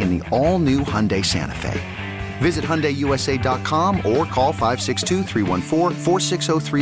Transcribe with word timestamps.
in 0.00 0.18
the 0.18 0.28
all 0.30 0.58
new 0.58 0.80
Hyundai 0.80 1.24
Santa 1.24 1.54
Fe. 1.54 1.80
Visit 2.38 2.64
HyundaiUSA.com 2.64 3.96
or 3.98 4.24
call 4.24 4.52
562 4.52 5.24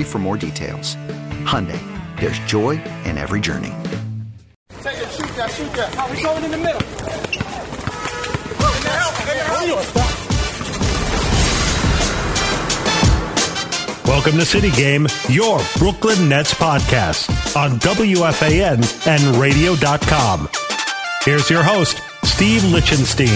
for 0.05 0.19
more 0.19 0.37
details. 0.37 0.97
Hyundai, 1.45 1.81
there's 2.21 2.39
joy 2.41 2.73
in 3.05 3.17
every 3.19 3.41
journey. 3.41 3.73
Take 4.83 4.99
it, 4.99 5.11
shoot 5.11 5.35
that, 5.37 5.51
shoot 5.51 5.73
that. 5.73 5.95
How 5.95 6.11
we 6.13 6.23
going 6.23 6.45
in 6.45 6.51
the 6.51 6.59
middle? 6.59 6.81
Welcome 14.07 14.39
to 14.39 14.47
City 14.47 14.71
Game, 14.71 15.07
your 15.29 15.61
Brooklyn 15.77 16.29
Nets 16.29 16.55
podcast 16.55 17.29
on 17.57 17.79
WFAN 17.81 19.07
and 19.07 19.37
radio.com. 19.37 20.49
Here's 21.25 21.51
your 21.51 21.63
host, 21.63 22.01
Steve 22.35 22.65
Lichtenstein. 22.65 23.29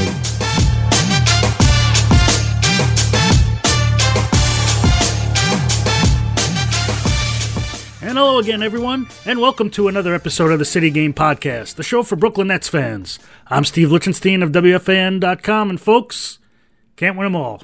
And 8.02 8.18
hello 8.18 8.40
again, 8.40 8.60
everyone, 8.60 9.06
and 9.24 9.38
welcome 9.38 9.70
to 9.70 9.86
another 9.86 10.14
episode 10.14 10.50
of 10.50 10.58
the 10.58 10.64
City 10.64 10.90
Game 10.90 11.14
Podcast, 11.14 11.76
the 11.76 11.84
show 11.84 12.02
for 12.02 12.16
Brooklyn 12.16 12.48
Nets 12.48 12.68
fans. 12.68 13.20
I'm 13.46 13.64
Steve 13.64 13.92
Lichtenstein 13.92 14.42
of 14.42 14.50
WFAN.com, 14.50 15.70
and 15.70 15.80
folks, 15.80 16.40
can't 16.96 17.16
win 17.16 17.26
them 17.26 17.36
all. 17.36 17.62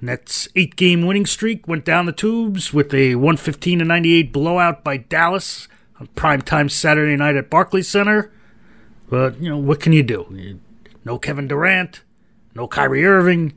Nets' 0.00 0.48
eight 0.56 0.74
game 0.74 1.06
winning 1.06 1.26
streak 1.26 1.68
went 1.68 1.84
down 1.84 2.06
the 2.06 2.12
tubes 2.12 2.74
with 2.74 2.92
a 2.92 3.14
115 3.14 3.78
98 3.78 4.32
blowout 4.32 4.82
by 4.82 4.96
Dallas 4.96 5.68
on 6.00 6.08
primetime 6.16 6.68
Saturday 6.68 7.14
night 7.14 7.36
at 7.36 7.48
Barclays 7.48 7.86
Center. 7.86 8.32
But, 9.08 9.40
you 9.40 9.48
know, 9.48 9.58
what 9.58 9.80
can 9.80 9.92
you 9.92 10.02
do? 10.02 10.58
No 11.04 11.18
Kevin 11.18 11.46
Durant, 11.46 12.02
no 12.54 12.66
Kyrie 12.66 13.04
Irving, 13.04 13.52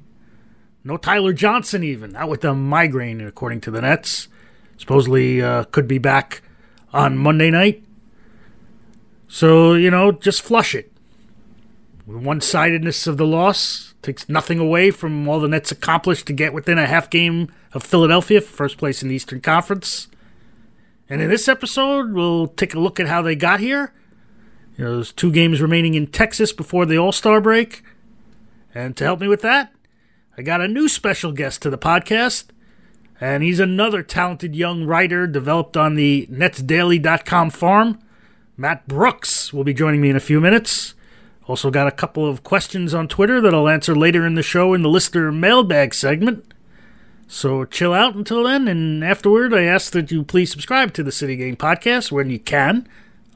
no 0.84 0.98
Tyler 0.98 1.34
Johnson, 1.34 1.84
even. 1.84 2.16
Out 2.16 2.30
with 2.30 2.46
a 2.46 2.54
migraine, 2.54 3.22
according 3.22 3.62
to 3.62 3.72
the 3.72 3.82
Nets. 3.82 4.28
Supposedly 4.78 5.42
uh, 5.42 5.66
could 5.66 5.88
be 5.88 5.98
back 5.98 6.42
on 6.94 7.18
Monday 7.18 7.50
night. 7.50 7.84
So, 9.28 9.74
you 9.74 9.92
know, 9.92 10.12
just 10.12 10.42
flush 10.42 10.74
it. 10.74 10.92
The 12.08 12.18
one 12.18 12.42
sidedness 12.42 13.06
of 13.06 13.18
the 13.18 13.28
loss 13.28 13.94
takes 14.02 14.30
nothing 14.30 14.58
away 14.58 14.90
from 14.90 15.28
all 15.28 15.40
the 15.40 15.48
Nets 15.48 15.72
accomplished 15.72 16.26
to 16.28 16.34
get 16.34 16.54
within 16.54 16.80
a 16.80 16.88
half 16.88 17.10
game 17.10 17.52
of 17.74 17.84
Philadelphia, 17.84 18.42
first 18.42 18.78
place 18.78 19.04
in 19.04 19.10
the 19.10 19.16
Eastern 19.16 19.42
Conference. 19.42 20.08
And 21.08 21.22
in 21.22 21.30
this 21.30 21.48
episode, 21.48 22.14
we'll 22.14 22.48
take 22.48 22.74
a 22.74 22.80
look 22.80 23.00
at 23.00 23.08
how 23.08 23.22
they 23.22 23.36
got 23.36 23.60
here 23.60 23.94
you 24.80 24.86
know, 24.86 24.96
there's 24.96 25.12
two 25.12 25.30
games 25.30 25.62
remaining 25.62 25.96
in 25.96 26.08
Texas 26.08 26.54
before 26.54 26.86
the 26.86 26.98
All 26.98 27.12
Star 27.12 27.42
break. 27.42 27.84
And 28.74 28.96
to 28.96 29.04
help 29.04 29.20
me 29.20 29.28
with 29.28 29.42
that, 29.42 29.74
I 30.38 30.42
got 30.42 30.62
a 30.62 30.70
new 30.70 30.88
special 30.88 31.34
guest 31.34 31.62
to 31.64 31.70
the 31.70 31.78
podcast. 31.78 32.46
And 33.20 33.44
he's 33.44 33.60
another 33.60 34.02
talented 34.02 34.56
young 34.56 34.86
writer 34.86 35.28
developed 35.28 35.76
on 35.76 35.96
the 35.96 36.28
netsdaily.com 36.32 37.50
farm. 37.50 38.00
Matt 38.56 38.88
Brooks 38.88 39.52
will 39.52 39.66
be 39.66 39.74
joining 39.74 40.00
me 40.00 40.12
in 40.12 40.16
a 40.16 40.22
few 40.22 40.40
minutes. 40.40 40.94
Also, 41.46 41.70
got 41.70 41.88
a 41.88 41.92
couple 41.92 42.26
of 42.26 42.44
questions 42.44 42.94
on 42.94 43.10
Twitter 43.10 43.42
that 43.42 43.54
I'll 43.54 43.68
answer 43.68 43.94
later 43.94 44.26
in 44.26 44.36
the 44.36 44.44
show 44.44 44.74
in 44.74 44.82
the 44.82 44.88
listener 44.88 45.30
mailbag 45.30 45.94
segment. 45.94 46.54
So 47.28 47.66
chill 47.66 47.94
out 47.94 48.16
until 48.16 48.46
then, 48.46 48.70
and 48.70 49.04
afterward, 49.04 49.54
I 49.54 49.64
ask 49.64 49.92
that 49.92 50.10
you 50.10 50.24
please 50.24 50.52
subscribe 50.52 50.94
to 50.94 51.04
the 51.04 51.12
City 51.12 51.36
Game 51.36 51.58
podcast 51.58 52.14
when 52.14 52.30
you 52.30 52.40
can 52.40 52.88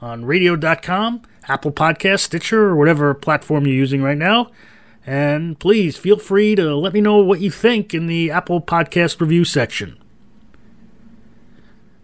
on 0.01 0.23
radio.com 0.23 1.23
Apple 1.47 1.71
Podcast, 1.71 2.21
Stitcher, 2.21 2.61
or 2.65 2.75
whatever 2.75 3.13
platform 3.13 3.65
you're 3.65 3.75
using 3.75 4.01
right 4.01 4.17
now. 4.17 4.51
And 5.05 5.59
please 5.59 5.97
feel 5.97 6.17
free 6.17 6.55
to 6.55 6.75
let 6.75 6.93
me 6.93 7.01
know 7.01 7.17
what 7.17 7.41
you 7.41 7.51
think 7.51 7.93
in 7.93 8.07
the 8.07 8.31
Apple 8.31 8.61
Podcast 8.61 9.19
review 9.19 9.43
section. 9.43 9.97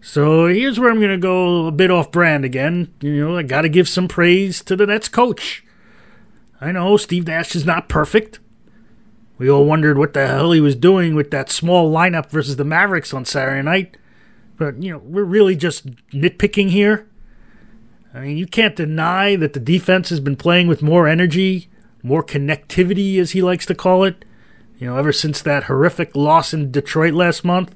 So 0.02 0.46
here's 0.46 0.78
where 0.78 0.90
I'm 0.90 0.98
going 0.98 1.10
to 1.10 1.18
go 1.18 1.66
a 1.66 1.72
bit 1.72 1.90
off 1.90 2.10
brand 2.10 2.44
again. 2.44 2.92
You 3.00 3.28
know, 3.28 3.36
I 3.36 3.42
got 3.42 3.62
to 3.62 3.68
give 3.68 3.88
some 3.88 4.08
praise 4.08 4.62
to 4.62 4.76
the 4.76 4.86
Nets 4.86 5.08
coach. 5.08 5.64
I 6.60 6.72
know 6.72 6.96
Steve 6.96 7.26
Nash 7.26 7.54
is 7.54 7.66
not 7.66 7.88
perfect. 7.88 8.38
We 9.38 9.50
all 9.50 9.64
wondered 9.64 9.96
what 9.96 10.12
the 10.12 10.26
hell 10.26 10.52
he 10.52 10.60
was 10.60 10.76
doing 10.76 11.14
with 11.14 11.30
that 11.30 11.50
small 11.50 11.90
lineup 11.90 12.30
versus 12.30 12.56
the 12.56 12.64
Mavericks 12.64 13.14
on 13.14 13.24
Saturday 13.24 13.62
night. 13.62 13.96
But, 14.58 14.82
you 14.82 14.92
know, 14.92 14.98
we're 14.98 15.24
really 15.24 15.56
just 15.56 15.86
nitpicking 16.10 16.68
here. 16.68 17.09
I 18.12 18.20
mean, 18.20 18.36
you 18.36 18.46
can't 18.46 18.74
deny 18.74 19.36
that 19.36 19.52
the 19.52 19.60
defense 19.60 20.08
has 20.08 20.20
been 20.20 20.36
playing 20.36 20.66
with 20.66 20.82
more 20.82 21.06
energy, 21.06 21.68
more 22.02 22.24
connectivity, 22.24 23.18
as 23.18 23.32
he 23.32 23.42
likes 23.42 23.66
to 23.66 23.74
call 23.74 24.04
it. 24.04 24.24
You 24.78 24.86
know, 24.86 24.96
ever 24.96 25.12
since 25.12 25.42
that 25.42 25.64
horrific 25.64 26.16
loss 26.16 26.54
in 26.54 26.72
Detroit 26.72 27.12
last 27.12 27.44
month. 27.44 27.74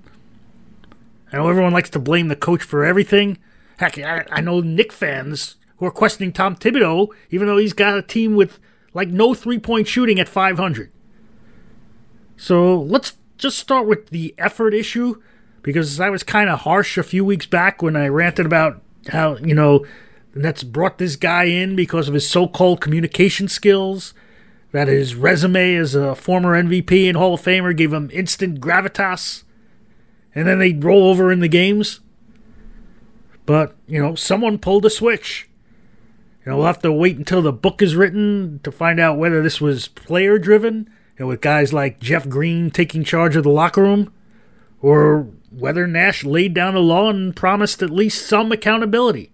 I 1.33 1.37
know 1.37 1.49
everyone 1.49 1.73
likes 1.73 1.91
to 1.91 1.99
blame 1.99 2.29
the 2.29 2.37
coach 2.37 2.63
for 2.63 2.85
everything. 2.85 3.39
Heck, 3.79 3.99
I, 3.99 4.25
I 4.31 4.41
know 4.41 4.61
Knicks 4.61 4.95
fans 4.95 5.57
who 5.77 5.87
are 5.87 5.91
questioning 5.91 6.33
Tom 6.33 6.57
Thibodeau, 6.57 7.09
even 7.31 7.47
though 7.47 7.59
he's 7.59 7.73
got 7.73 7.99
a 7.99 8.03
team 8.03 8.37
with 8.37 8.59
like 8.95 9.09
no 9.09 9.35
three 9.35 9.59
point 9.59 9.87
shooting 9.87 10.19
at 10.19 10.29
500. 10.29 10.91
So 12.37 12.81
let's 12.81 13.15
just 13.37 13.59
start 13.59 13.87
with 13.87 14.11
the 14.11 14.35
effort 14.39 14.75
issue 14.75 15.21
because 15.63 16.01
I 16.01 16.11
was 16.11 16.23
kind 16.23 16.49
of 16.49 16.61
harsh 16.61 16.97
a 16.97 17.03
few 17.03 17.25
weeks 17.25 17.47
back 17.47 17.83
when 17.83 17.97
I 17.97 18.09
ranted 18.09 18.47
about 18.47 18.81
how, 19.09 19.37
you 19.37 19.55
know, 19.55 19.85
the 20.35 20.41
Nets 20.41 20.65
brought 20.65 20.99
this 20.99 21.15
guy 21.15 21.45
in 21.45 21.77
because 21.77 22.09
of 22.09 22.15
his 22.15 22.29
so 22.29 22.49
called 22.49 22.81
communication 22.81 23.47
skills, 23.47 24.15
that 24.73 24.89
his 24.89 25.15
resume 25.15 25.77
as 25.77 25.95
a 25.95 26.17
former 26.17 26.61
MVP 26.61 27.07
and 27.09 27.17
Hall 27.17 27.35
of 27.35 27.41
Famer 27.41 27.75
gave 27.75 27.93
him 27.93 28.11
instant 28.13 28.61
gravitas, 28.61 29.45
and 30.35 30.49
then 30.49 30.59
they'd 30.59 30.83
roll 30.83 31.05
over 31.05 31.31
in 31.31 31.39
the 31.39 31.47
games. 31.47 32.01
But, 33.47 33.77
you 33.87 34.03
know, 34.03 34.17
someone 34.17 34.59
pulled 34.59 34.85
a 34.85 34.91
switch. 34.91 35.49
You 36.45 36.51
know, 36.51 36.59
we'll 36.59 36.67
have 36.67 36.83
to 36.83 36.91
wait 36.91 37.17
until 37.17 37.41
the 37.41 37.53
book 37.53 37.81
is 37.81 37.95
written 37.95 38.59
to 38.65 38.73
find 38.73 38.99
out 38.99 39.19
whether 39.19 39.41
this 39.41 39.61
was 39.61 39.87
player 39.87 40.37
driven, 40.39 40.91
and 41.17 41.29
with 41.29 41.41
guys 41.41 41.73
like 41.73 42.01
Jeff 42.01 42.29
Green 42.29 42.73
taking 42.73 43.05
charge 43.05 43.37
of 43.37 43.45
the 43.45 43.51
locker 43.51 43.83
room, 43.83 44.13
or 44.83 45.29
whether 45.51 45.87
Nash 45.87 46.25
laid 46.25 46.55
down 46.55 46.75
the 46.75 46.81
law 46.81 47.09
and 47.09 47.37
promised 47.37 47.81
at 47.83 47.91
least 47.91 48.27
some 48.27 48.51
accountability. 48.51 49.31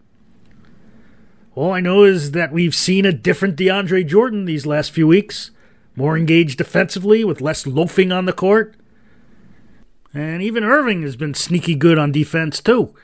All 1.55 1.73
I 1.73 1.81
know 1.81 2.05
is 2.05 2.31
that 2.31 2.53
we've 2.53 2.75
seen 2.75 3.05
a 3.05 3.13
different 3.13 3.57
DeAndre 3.57 4.07
Jordan 4.07 4.45
these 4.45 4.67
last 4.67 4.93
few 4.93 5.07
weeks, 5.07 5.51
more 5.97 6.17
engaged 6.17 6.59
defensively 6.59 7.25
with 7.25 7.41
less 7.41 7.67
loafing 7.67 8.13
on 8.13 8.25
the 8.25 8.33
court. 8.33 8.77
And 10.15 10.43
even 10.43 10.65
Irving 10.65 11.03
has 11.03 11.17
been 11.17 11.35
sneaky 11.35 11.75
good 11.75 11.99
on 11.99 12.13
defense, 12.13 12.61
too. 12.61 12.95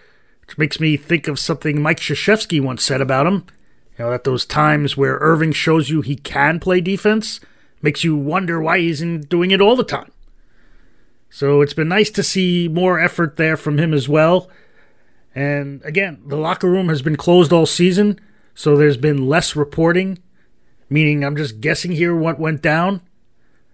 Which 0.47 0.59
makes 0.59 0.79
me 0.79 0.97
think 0.97 1.27
of 1.27 1.41
something 1.41 1.83
Mike 1.83 1.99
Krzyzewski 1.99 2.61
once 2.61 2.85
said 2.85 3.01
about 3.01 3.27
him. 3.27 3.47
You 3.99 4.05
know, 4.05 4.13
at 4.13 4.25
those 4.25 4.45
times 4.45 4.97
where 4.97 5.19
Irving 5.21 5.53
shows 5.53 5.91
you 5.91 6.03
he 6.03 6.17
can 6.17 6.61
play 6.61 6.81
defense, 6.81 7.41
makes 7.83 8.05
you 8.05 8.17
wonder 8.17 8.61
why 8.61 8.79
he 8.79 8.91
isn't 8.91 9.29
doing 9.29 9.51
it 9.51 9.61
all 9.61 9.75
the 9.75 9.85
time. 9.85 10.13
So 11.31 11.63
it's 11.63 11.75
been 11.75 11.89
nice 11.89 12.11
to 12.11 12.23
see 12.23 12.69
more 12.69 13.01
effort 13.01 13.37
there 13.37 13.57
from 13.57 13.79
him 13.79 13.93
as 13.93 14.09
well. 14.09 14.49
And 15.35 15.83
again, 15.85 16.23
the 16.27 16.37
locker 16.37 16.71
room 16.71 16.89
has 16.89 17.03
been 17.03 17.17
closed 17.17 17.53
all 17.53 17.67
season, 17.67 18.21
so 18.57 18.75
there's 18.75 18.97
been 18.97 19.29
less 19.29 19.55
reporting, 19.55 20.19
meaning 20.89 21.23
I'm 21.23 21.37
just 21.37 21.61
guessing 21.61 21.93
here 21.93 22.17
what 22.17 22.41
went 22.41 22.63
down. 22.63 23.03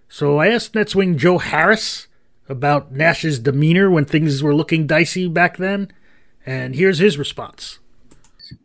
So 0.09 0.37
I 0.37 0.49
asked 0.49 0.75
Nets 0.75 0.93
wing 0.93 1.17
Joe 1.17 1.37
Harris 1.37 2.07
about 2.49 2.91
Nash's 2.91 3.39
demeanor 3.39 3.89
when 3.89 4.03
things 4.03 4.43
were 4.43 4.53
looking 4.53 4.85
dicey 4.85 5.29
back 5.29 5.55
then, 5.55 5.89
and 6.45 6.75
here's 6.75 6.99
his 6.99 7.17
response. 7.17 7.79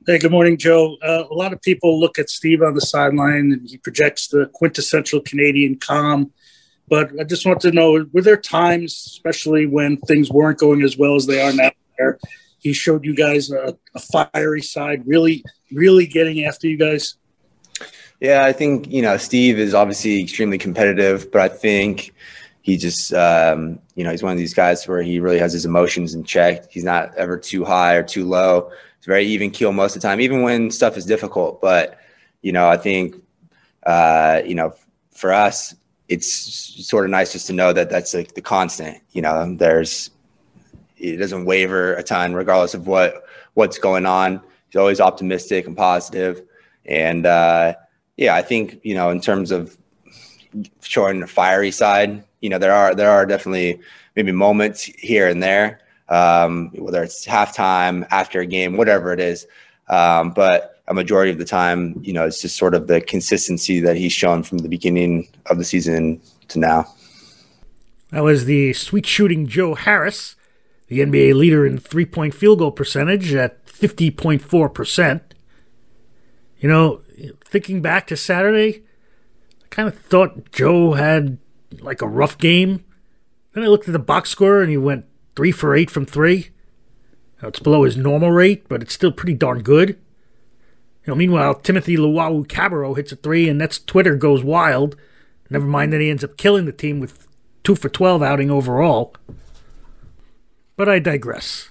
Hey, 0.06 0.18
good 0.18 0.32
morning, 0.32 0.58
Joe. 0.58 0.96
Uh, 1.00 1.24
a 1.30 1.34
lot 1.34 1.52
of 1.52 1.62
people 1.62 2.00
look 2.00 2.18
at 2.18 2.28
Steve 2.28 2.62
on 2.62 2.74
the 2.74 2.80
sideline 2.80 3.52
and 3.52 3.70
he 3.70 3.78
projects 3.78 4.26
the 4.26 4.46
quintessential 4.52 5.20
Canadian 5.20 5.78
calm. 5.78 6.32
But 6.88 7.12
I 7.20 7.24
just 7.24 7.46
want 7.46 7.60
to 7.60 7.70
know 7.70 8.04
were 8.12 8.22
there 8.22 8.36
times, 8.36 8.92
especially 9.06 9.66
when 9.66 9.98
things 9.98 10.30
weren't 10.30 10.58
going 10.58 10.82
as 10.82 10.98
well 10.98 11.14
as 11.14 11.26
they 11.26 11.40
are 11.40 11.52
now, 11.52 11.70
where 11.96 12.18
he 12.58 12.72
showed 12.72 13.04
you 13.04 13.14
guys 13.14 13.50
a, 13.52 13.76
a 13.94 14.00
fiery 14.00 14.62
side, 14.62 15.06
really, 15.06 15.44
really 15.72 16.06
getting 16.06 16.44
after 16.44 16.66
you 16.66 16.76
guys? 16.76 17.16
Yeah, 18.20 18.44
I 18.44 18.52
think, 18.52 18.90
you 18.90 19.02
know, 19.02 19.16
Steve 19.16 19.58
is 19.58 19.74
obviously 19.74 20.20
extremely 20.22 20.58
competitive, 20.58 21.30
but 21.30 21.40
I 21.40 21.48
think 21.48 22.12
he 22.62 22.76
just 22.76 23.14
um, 23.14 23.78
you 23.94 24.04
know 24.04 24.10
he's 24.10 24.22
one 24.22 24.32
of 24.32 24.38
these 24.38 24.52
guys 24.52 24.86
where 24.86 25.00
he 25.00 25.20
really 25.20 25.38
has 25.38 25.54
his 25.54 25.64
emotions 25.64 26.14
in 26.14 26.22
check. 26.24 26.70
He's 26.70 26.84
not 26.84 27.14
ever 27.14 27.38
too 27.38 27.64
high 27.64 27.94
or 27.94 28.02
too 28.02 28.26
low. 28.26 28.70
He's 28.98 29.06
very 29.06 29.24
even 29.26 29.50
keel 29.50 29.72
most 29.72 29.96
of 29.96 30.02
the 30.02 30.08
time 30.08 30.20
even 30.20 30.42
when 30.42 30.70
stuff 30.70 30.98
is 30.98 31.06
difficult. 31.06 31.62
But 31.62 31.98
you 32.42 32.52
know 32.52 32.68
i 32.68 32.76
think 32.76 33.16
uh, 33.84 34.42
you 34.44 34.54
know 34.54 34.74
for 35.12 35.32
us 35.32 35.74
it's 36.08 36.28
sort 36.86 37.04
of 37.04 37.10
nice 37.10 37.32
just 37.32 37.46
to 37.46 37.52
know 37.52 37.72
that 37.72 37.90
that's 37.90 38.14
like 38.14 38.34
the 38.34 38.40
constant 38.40 38.98
you 39.12 39.22
know 39.22 39.54
there's 39.56 40.10
it 40.96 41.16
doesn't 41.16 41.44
waver 41.44 41.94
a 41.94 42.02
ton 42.02 42.34
regardless 42.34 42.74
of 42.74 42.86
what 42.86 43.24
what's 43.54 43.78
going 43.78 44.04
on 44.06 44.40
he's 44.68 44.76
always 44.76 45.00
optimistic 45.00 45.66
and 45.66 45.76
positive 45.76 46.42
and 46.86 47.26
uh, 47.26 47.74
yeah 48.16 48.34
i 48.34 48.42
think 48.42 48.80
you 48.82 48.94
know 48.94 49.10
in 49.10 49.20
terms 49.20 49.50
of 49.50 49.76
showing 50.80 51.20
the 51.20 51.26
fiery 51.26 51.70
side 51.70 52.24
you 52.40 52.48
know 52.48 52.58
there 52.58 52.72
are 52.72 52.94
there 52.94 53.10
are 53.10 53.26
definitely 53.26 53.80
maybe 54.18 54.32
moments 54.32 54.82
here 54.82 55.28
and 55.28 55.40
there, 55.40 55.78
um, 56.08 56.70
whether 56.74 57.04
it's 57.04 57.24
halftime, 57.24 58.04
after 58.10 58.40
a 58.40 58.46
game, 58.46 58.76
whatever 58.76 59.12
it 59.12 59.20
is. 59.20 59.46
Um, 59.88 60.32
but 60.32 60.82
a 60.88 60.92
majority 60.92 61.30
of 61.30 61.38
the 61.38 61.44
time, 61.44 62.00
you 62.02 62.12
know, 62.12 62.26
it's 62.26 62.42
just 62.42 62.56
sort 62.56 62.74
of 62.74 62.88
the 62.88 63.00
consistency 63.00 63.78
that 63.78 63.96
he's 63.96 64.12
shown 64.12 64.42
from 64.42 64.58
the 64.58 64.68
beginning 64.68 65.28
of 65.46 65.58
the 65.58 65.64
season 65.64 66.20
to 66.48 66.58
now. 66.58 66.92
That 68.10 68.24
was 68.24 68.46
the 68.46 68.72
sweet 68.72 69.06
shooting 69.06 69.46
Joe 69.46 69.76
Harris, 69.76 70.34
the 70.88 70.98
NBA 70.98 71.34
leader 71.34 71.64
in 71.64 71.78
three 71.78 72.06
point 72.06 72.34
field 72.34 72.58
goal 72.58 72.72
percentage 72.72 73.32
at 73.34 73.67
50.4%. 73.78 75.20
You 76.58 76.68
know, 76.68 77.02
thinking 77.44 77.80
back 77.80 78.06
to 78.08 78.16
Saturday, 78.16 78.82
I 79.64 79.68
kind 79.70 79.88
of 79.88 79.98
thought 79.98 80.50
Joe 80.50 80.94
had 80.94 81.38
like 81.80 82.02
a 82.02 82.08
rough 82.08 82.36
game. 82.38 82.84
Then 83.52 83.64
I 83.64 83.68
looked 83.68 83.88
at 83.88 83.92
the 83.92 83.98
box 83.98 84.30
score 84.30 84.60
and 84.60 84.70
he 84.70 84.76
went 84.76 85.04
three 85.36 85.52
for 85.52 85.74
eight 85.74 85.90
from 85.90 86.04
three. 86.04 86.50
Now, 87.40 87.48
it's 87.48 87.60
below 87.60 87.84
his 87.84 87.96
normal 87.96 88.32
rate, 88.32 88.68
but 88.68 88.82
it's 88.82 88.94
still 88.94 89.12
pretty 89.12 89.34
darn 89.34 89.62
good. 89.62 89.90
You 89.90 91.12
know, 91.12 91.14
meanwhile, 91.14 91.54
Timothy 91.54 91.96
Luwawu-Cabarrot 91.96 92.96
hits 92.96 93.12
a 93.12 93.16
three, 93.16 93.48
and 93.48 93.60
that's 93.60 93.78
Twitter 93.78 94.16
goes 94.16 94.42
wild. 94.42 94.96
Never 95.48 95.66
mind 95.66 95.92
that 95.92 96.00
he 96.00 96.10
ends 96.10 96.24
up 96.24 96.36
killing 96.36 96.66
the 96.66 96.72
team 96.72 97.00
with 97.00 97.28
two 97.62 97.76
for 97.76 97.88
twelve 97.88 98.22
outing 98.22 98.50
overall. 98.50 99.14
But 100.76 100.88
I 100.88 100.98
digress. 100.98 101.70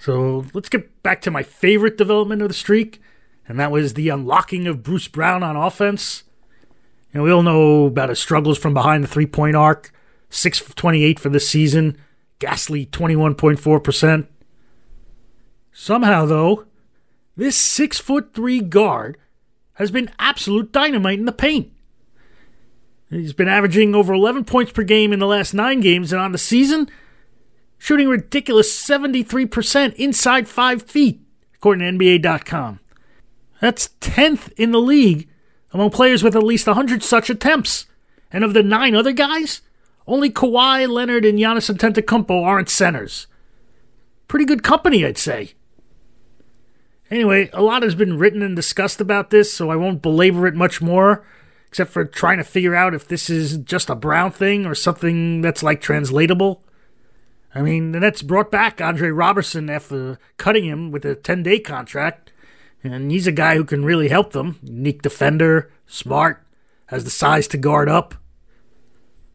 So 0.00 0.46
let's 0.54 0.70
get 0.70 1.02
back 1.02 1.20
to 1.22 1.30
my 1.30 1.42
favorite 1.42 1.98
development 1.98 2.40
of 2.40 2.48
the 2.48 2.54
streak, 2.54 3.02
and 3.46 3.60
that 3.60 3.70
was 3.70 3.92
the 3.92 4.08
unlocking 4.08 4.66
of 4.66 4.82
Bruce 4.82 5.08
Brown 5.08 5.42
on 5.42 5.56
offense. 5.56 6.24
And 7.12 7.22
we 7.22 7.30
all 7.30 7.42
know 7.42 7.84
about 7.84 8.08
his 8.08 8.18
struggles 8.18 8.56
from 8.56 8.72
behind 8.72 9.04
the 9.04 9.08
three 9.08 9.26
point 9.26 9.56
arc 9.56 9.92
6 10.30 10.58
for 10.58 10.74
28 10.74 11.20
for 11.20 11.28
this 11.28 11.46
season, 11.46 11.98
ghastly 12.38 12.86
21.4%. 12.86 14.26
Somehow, 15.70 16.24
though, 16.24 16.64
this 17.36 17.56
6 17.56 17.98
foot 17.98 18.32
3 18.32 18.62
guard 18.62 19.18
has 19.74 19.90
been 19.90 20.10
absolute 20.18 20.72
dynamite 20.72 21.18
in 21.18 21.26
the 21.26 21.32
paint. 21.32 21.70
He's 23.10 23.34
been 23.34 23.48
averaging 23.48 23.94
over 23.94 24.14
11 24.14 24.44
points 24.44 24.72
per 24.72 24.82
game 24.82 25.12
in 25.12 25.18
the 25.18 25.26
last 25.26 25.52
nine 25.52 25.80
games, 25.80 26.10
and 26.10 26.22
on 26.22 26.32
the 26.32 26.38
season, 26.38 26.88
shooting 27.80 28.08
ridiculous 28.08 28.70
73% 28.86 29.94
inside 29.94 30.46
five 30.46 30.82
feet, 30.82 31.22
according 31.54 31.98
to 31.98 32.04
NBA.com. 32.04 32.78
That's 33.60 33.88
10th 34.00 34.52
in 34.52 34.70
the 34.70 34.80
league 34.80 35.28
among 35.72 35.90
players 35.90 36.22
with 36.22 36.36
at 36.36 36.42
least 36.42 36.66
100 36.66 37.02
such 37.02 37.30
attempts. 37.30 37.86
And 38.30 38.44
of 38.44 38.52
the 38.52 38.62
nine 38.62 38.94
other 38.94 39.12
guys, 39.12 39.62
only 40.06 40.30
Kawhi, 40.30 40.88
Leonard, 40.88 41.24
and 41.24 41.38
Giannis 41.38 41.74
Antetokounmpo 41.74 42.44
aren't 42.44 42.68
centers. 42.68 43.26
Pretty 44.28 44.44
good 44.44 44.62
company, 44.62 45.04
I'd 45.04 45.18
say. 45.18 45.54
Anyway, 47.10 47.48
a 47.52 47.62
lot 47.62 47.82
has 47.82 47.94
been 47.94 48.18
written 48.18 48.42
and 48.42 48.54
discussed 48.54 49.00
about 49.00 49.30
this, 49.30 49.52
so 49.52 49.70
I 49.70 49.76
won't 49.76 50.02
belabor 50.02 50.46
it 50.46 50.54
much 50.54 50.82
more, 50.82 51.26
except 51.66 51.90
for 51.90 52.04
trying 52.04 52.38
to 52.38 52.44
figure 52.44 52.74
out 52.74 52.94
if 52.94 53.08
this 53.08 53.30
is 53.30 53.56
just 53.56 53.90
a 53.90 53.96
Brown 53.96 54.30
thing 54.30 54.66
or 54.66 54.74
something 54.74 55.40
that's 55.40 55.62
like 55.62 55.80
translatable. 55.80 56.62
I 57.54 57.62
mean, 57.62 57.92
the 57.92 58.00
Nets 58.00 58.22
brought 58.22 58.50
back 58.50 58.80
Andre 58.80 59.08
Roberson 59.08 59.68
after 59.68 60.18
cutting 60.36 60.64
him 60.64 60.90
with 60.90 61.04
a 61.04 61.14
10 61.14 61.42
day 61.42 61.58
contract, 61.58 62.32
and 62.82 63.10
he's 63.10 63.26
a 63.26 63.32
guy 63.32 63.56
who 63.56 63.64
can 63.64 63.84
really 63.84 64.08
help 64.08 64.32
them. 64.32 64.58
Unique 64.62 65.02
defender, 65.02 65.70
smart, 65.86 66.44
has 66.86 67.04
the 67.04 67.10
size 67.10 67.48
to 67.48 67.58
guard 67.58 67.88
up. 67.88 68.14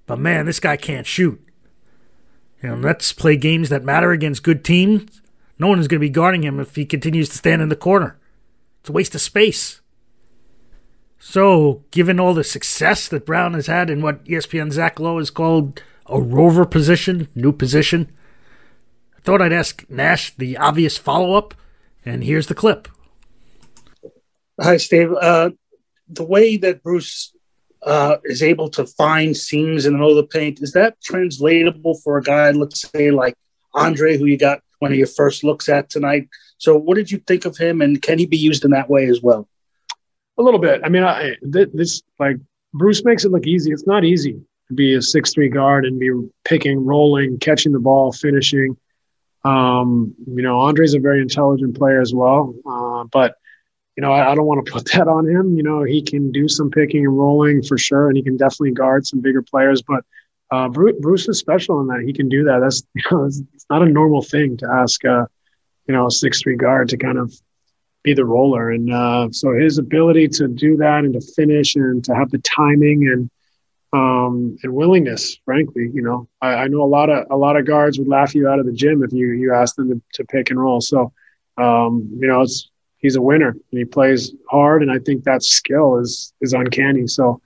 But 0.06 0.20
man, 0.20 0.46
this 0.46 0.60
guy 0.60 0.78
can't 0.78 1.08
shoot. 1.08 1.42
You 2.62 2.70
know, 2.70 2.76
let's 2.76 3.12
play 3.12 3.36
games 3.36 3.70
that 3.70 3.84
matter 3.84 4.12
against 4.12 4.44
good 4.44 4.64
teams. 4.64 5.22
No 5.60 5.68
one 5.68 5.80
is 5.80 5.88
going 5.88 6.00
to 6.00 6.06
be 6.06 6.10
guarding 6.10 6.44
him 6.44 6.60
if 6.60 6.76
he 6.76 6.86
continues 6.86 7.30
to 7.30 7.38
stand 7.38 7.62
in 7.62 7.70
the 7.70 7.76
corner. 7.76 8.18
It's 8.80 8.90
a 8.90 8.94
waste 8.94 9.16
of 9.16 9.22
space. 9.22 9.82
So, 11.18 11.84
given 11.92 12.20
all 12.20 12.34
the 12.34 12.44
success 12.44 13.08
that 13.08 13.26
Brown 13.26 13.54
has 13.54 13.68
had 13.68 13.90
in 13.90 14.02
what 14.02 14.24
ESPN 14.26 14.72
Zach 14.72 15.00
Lowe 15.00 15.18
has 15.18 15.30
called 15.30 15.82
a 16.08 16.22
rover 16.22 16.66
position, 16.66 17.28
new 17.36 17.52
position, 17.52 18.12
I 19.18 19.22
thought 19.22 19.42
I'd 19.42 19.54
ask 19.54 19.86
Nash 19.90 20.36
the 20.36 20.58
obvious 20.58 20.98
follow 20.98 21.36
up, 21.36 21.54
and 22.06 22.24
here's 22.24 22.48
the 22.48 22.56
clip. 22.56 22.88
Hi, 24.62 24.78
Steve. 24.78 25.12
Uh, 25.14 25.52
the 26.08 26.24
way 26.24 26.58
that 26.58 26.84
Bruce 26.84 27.36
uh, 27.84 28.18
is 28.24 28.44
able 28.44 28.70
to 28.70 28.86
find 28.86 29.36
seams 29.36 29.86
in 29.86 29.94
the 29.94 30.00
middle 30.00 30.18
of 30.18 30.24
the 30.24 30.38
paint, 30.38 30.62
is 30.62 30.72
that 30.74 31.02
translatable 31.02 31.96
for 32.04 32.18
a 32.18 32.24
guy, 32.24 32.52
let's 32.52 32.90
say, 32.90 33.12
like 33.12 33.36
Andre, 33.74 34.18
who 34.18 34.26
you 34.26 34.38
got 34.38 34.62
one 34.80 34.92
of 34.92 34.98
your 34.98 35.08
first 35.08 35.44
looks 35.44 35.70
at 35.70 35.90
tonight? 35.90 36.30
So, 36.58 36.78
what 36.78 36.96
did 36.96 37.12
you 37.12 37.20
think 37.20 37.46
of 37.46 37.58
him, 37.58 37.82
and 37.82 38.02
can 38.02 38.18
he 38.18 38.26
be 38.26 38.38
used 38.38 38.64
in 38.64 38.72
that 38.72 38.90
way 38.90 39.08
as 39.08 39.22
well? 39.22 39.48
A 40.38 40.44
little 40.44 40.60
bit. 40.60 40.82
I 40.84 40.90
mean, 40.90 41.04
I, 41.04 41.36
this 41.42 42.02
like 42.20 42.38
Bruce 42.74 43.04
makes 43.04 43.26
it 43.26 43.32
look 43.32 43.48
easy. 43.48 43.72
It's 43.72 43.88
not 43.88 44.04
easy 44.04 44.34
to 44.34 44.42
be 44.74 44.96
a 44.96 45.02
six-three 45.02 45.50
guard 45.50 45.86
and 45.86 46.00
be 46.00 46.12
picking, 46.44 46.84
rolling, 46.84 47.38
catching 47.40 47.72
the 47.72 47.80
ball, 47.80 48.12
finishing. 48.12 48.78
Um, 49.44 50.16
you 50.26 50.42
know, 50.42 50.60
Andre's 50.62 50.96
a 50.96 51.00
very 51.00 51.22
intelligent 51.22 51.78
player 51.78 52.02
as 52.02 52.14
well, 52.14 52.56
uh, 52.66 53.04
but 53.12 53.36
you 53.96 54.02
know, 54.02 54.12
I, 54.12 54.32
I 54.32 54.36
don't 54.36 54.46
want 54.46 54.66
to 54.66 54.72
put 54.72 54.86
that 54.94 55.08
on 55.08 55.28
him. 55.28 55.56
You 55.56 55.64
know, 55.64 55.84
he 55.84 56.02
can 56.02 56.32
do 56.32 56.48
some 56.48 56.70
picking 56.70 57.06
and 57.06 57.18
rolling 57.18 57.64
for 57.64 57.78
sure, 57.78 58.08
and 58.08 58.18
he 58.18 58.24
can 58.24 58.38
definitely 58.38 58.72
guard 58.72 59.06
some 59.06 59.22
bigger 59.22 59.42
players. 59.42 59.82
But 59.82 60.04
uh, 60.52 60.70
Bruce, 60.70 60.96
Bruce, 61.00 61.28
is 61.28 61.40
special 61.40 61.82
in 61.82 61.88
that 61.88 62.04
he 62.06 62.14
can 62.14 62.30
do 62.30 62.44
that. 62.46 62.60
That's 62.60 62.84
you 62.96 63.04
know, 63.12 63.26
it's, 63.26 63.42
not 63.70 63.82
a 63.82 63.86
normal 63.86 64.22
thing 64.22 64.58
to 64.58 64.68
ask, 64.72 65.04
uh, 65.06 65.26
you 65.88 65.94
know, 65.94 66.08
a 66.08 66.12
six 66.12 66.42
three 66.42 66.56
guard 66.56 66.90
to 66.90 66.98
kind 66.98 67.18
of 67.18 67.34
be 68.04 68.14
the 68.14 68.26
roller. 68.26 68.70
And 68.70 68.94
uh, 68.94 69.30
so 69.32 69.54
his 69.54 69.80
ability 69.80 70.28
to 70.30 70.48
do 70.48 70.78
that 70.78 71.00
and 71.00 71.14
to 71.14 71.22
finish 71.36 71.76
and 71.76 72.04
to 72.04 72.14
have 72.14 72.30
the 72.30 72.38
timing 72.40 73.08
and 73.08 73.30
um, 73.94 74.58
and 74.64 74.74
willingness, 74.74 75.38
frankly, 75.46 75.90
you 75.94 76.02
know, 76.02 76.28
I, 76.42 76.56
I, 76.56 76.68
know 76.68 76.82
a 76.82 76.86
lot 76.86 77.10
of 77.10 77.28
a 77.30 77.38
lot 77.38 77.56
of 77.56 77.66
guards 77.66 77.98
would 77.98 78.08
laugh 78.08 78.36
you 78.36 78.48
out 78.48 78.60
of 78.60 78.66
the 78.66 78.74
gym 78.74 79.04
if 79.04 79.14
you 79.14 79.28
you 79.32 79.54
ask 79.54 79.76
them 79.76 79.90
to, 79.90 80.02
to 80.14 80.26
pick 80.26 80.50
and 80.50 80.60
roll. 80.60 80.82
So 80.82 81.14
um, 81.58 82.10
you 82.20 82.28
know, 82.28 82.42
it's 82.42 82.70
he's 82.98 83.16
a 83.16 83.22
winner 83.22 83.50
and 83.50 83.80
he 83.80 83.86
plays 83.86 84.34
hard. 84.50 84.82
And 84.82 84.92
I 84.92 85.00
think 85.00 85.24
that 85.24 85.44
skill 85.44 85.98
is 85.98 86.34
is 86.42 86.54
uncanny. 86.54 87.08
So, 87.08 87.42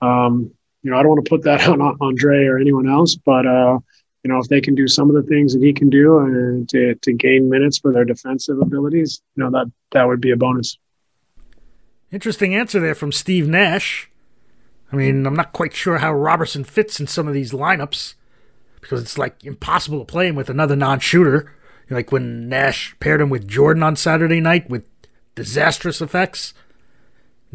um, 0.00 0.50
you 0.82 0.90
know, 0.90 0.98
I 0.98 1.02
don't 1.02 1.10
want 1.10 1.24
to 1.24 1.28
put 1.28 1.42
that 1.42 1.66
on 1.68 1.80
Andre 2.00 2.44
or 2.46 2.58
anyone 2.58 2.88
else, 2.88 3.16
but 3.16 3.46
uh, 3.46 3.78
you 4.24 4.32
know, 4.32 4.38
if 4.38 4.48
they 4.48 4.60
can 4.60 4.74
do 4.74 4.88
some 4.88 5.08
of 5.08 5.16
the 5.16 5.28
things 5.28 5.54
that 5.54 5.62
he 5.62 5.72
can 5.72 5.88
do 5.88 6.18
and 6.18 6.68
to, 6.70 6.94
to 6.96 7.12
gain 7.12 7.48
minutes 7.48 7.78
for 7.78 7.92
their 7.92 8.04
defensive 8.04 8.60
abilities, 8.60 9.22
you 9.36 9.44
know, 9.44 9.50
that 9.50 9.70
that 9.92 10.06
would 10.06 10.20
be 10.20 10.30
a 10.30 10.36
bonus. 10.36 10.76
Interesting 12.10 12.54
answer 12.54 12.80
there 12.80 12.94
from 12.94 13.12
Steve 13.12 13.48
Nash. 13.48 14.10
I 14.92 14.96
mean, 14.96 15.26
I'm 15.26 15.34
not 15.34 15.52
quite 15.52 15.74
sure 15.74 15.98
how 15.98 16.12
Roberson 16.12 16.64
fits 16.64 16.98
in 16.98 17.06
some 17.06 17.28
of 17.28 17.34
these 17.34 17.52
lineups 17.52 18.14
because 18.80 19.02
it's 19.02 19.18
like 19.18 19.44
impossible 19.44 19.98
to 19.98 20.04
play 20.04 20.28
him 20.28 20.34
with 20.34 20.48
another 20.48 20.76
non-shooter. 20.76 21.52
Like 21.90 22.12
when 22.12 22.48
Nash 22.48 22.94
paired 23.00 23.20
him 23.20 23.30
with 23.30 23.48
Jordan 23.48 23.82
on 23.82 23.96
Saturday 23.96 24.40
night 24.40 24.68
with 24.68 24.84
disastrous 25.38 26.00
effects. 26.00 26.52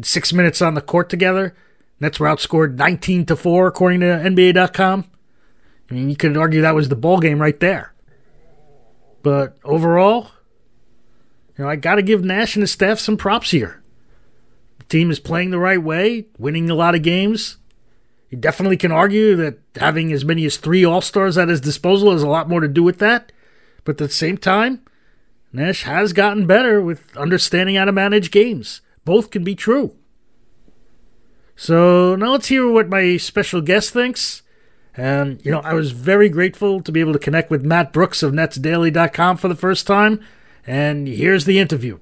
Six 0.02 0.32
minutes 0.32 0.60
on 0.62 0.74
the 0.74 0.80
court 0.80 1.08
together. 1.08 1.54
Nets 2.00 2.18
were 2.18 2.26
outscored 2.26 2.76
19 2.76 3.26
to 3.26 3.36
4 3.36 3.66
according 3.68 4.00
to 4.00 4.06
NBA.com. 4.06 5.04
I 5.90 5.94
mean, 5.94 6.10
you 6.10 6.16
could 6.16 6.36
argue 6.36 6.62
that 6.62 6.74
was 6.74 6.88
the 6.88 6.96
ball 6.96 7.20
game 7.20 7.40
right 7.40 7.58
there. 7.60 7.94
But 9.22 9.56
overall, 9.62 10.30
you 11.56 11.64
know, 11.64 11.70
I 11.70 11.76
got 11.76 11.96
to 11.96 12.02
give 12.02 12.24
Nash 12.24 12.56
and 12.56 12.62
his 12.62 12.72
staff 12.72 12.98
some 12.98 13.16
props 13.16 13.52
here. 13.52 13.83
Team 14.88 15.10
is 15.10 15.18
playing 15.18 15.50
the 15.50 15.58
right 15.58 15.82
way, 15.82 16.26
winning 16.38 16.70
a 16.70 16.74
lot 16.74 16.94
of 16.94 17.02
games. 17.02 17.56
You 18.30 18.38
definitely 18.38 18.76
can 18.76 18.92
argue 18.92 19.36
that 19.36 19.58
having 19.76 20.12
as 20.12 20.24
many 20.24 20.44
as 20.44 20.56
three 20.56 20.84
All 20.84 21.00
Stars 21.00 21.38
at 21.38 21.48
his 21.48 21.60
disposal 21.60 22.12
has 22.12 22.22
a 22.22 22.28
lot 22.28 22.48
more 22.48 22.60
to 22.60 22.68
do 22.68 22.82
with 22.82 22.98
that. 22.98 23.32
But 23.84 23.92
at 23.92 24.08
the 24.08 24.08
same 24.08 24.38
time, 24.38 24.82
Nash 25.52 25.84
has 25.84 26.12
gotten 26.12 26.46
better 26.46 26.80
with 26.80 27.16
understanding 27.16 27.76
how 27.76 27.84
to 27.84 27.92
manage 27.92 28.30
games. 28.30 28.80
Both 29.04 29.30
can 29.30 29.44
be 29.44 29.54
true. 29.54 29.94
So 31.54 32.16
now 32.16 32.32
let's 32.32 32.48
hear 32.48 32.68
what 32.68 32.88
my 32.88 33.16
special 33.18 33.60
guest 33.60 33.92
thinks. 33.92 34.42
And, 34.96 35.44
you 35.44 35.50
know, 35.50 35.60
I 35.60 35.74
was 35.74 35.92
very 35.92 36.28
grateful 36.28 36.80
to 36.80 36.92
be 36.92 37.00
able 37.00 37.12
to 37.12 37.18
connect 37.18 37.50
with 37.50 37.64
Matt 37.64 37.92
Brooks 37.92 38.22
of 38.22 38.32
NetsDaily.com 38.32 39.36
for 39.36 39.48
the 39.48 39.54
first 39.54 39.86
time. 39.86 40.20
And 40.66 41.06
here's 41.06 41.44
the 41.44 41.58
interview. 41.58 41.98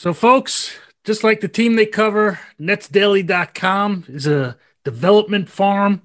So, 0.00 0.14
folks, 0.14 0.78
just 1.04 1.22
like 1.24 1.42
the 1.42 1.46
team 1.46 1.76
they 1.76 1.84
cover, 1.84 2.40
NetsDaily.com 2.58 4.06
is 4.08 4.26
a 4.26 4.56
development 4.82 5.50
farm 5.50 6.00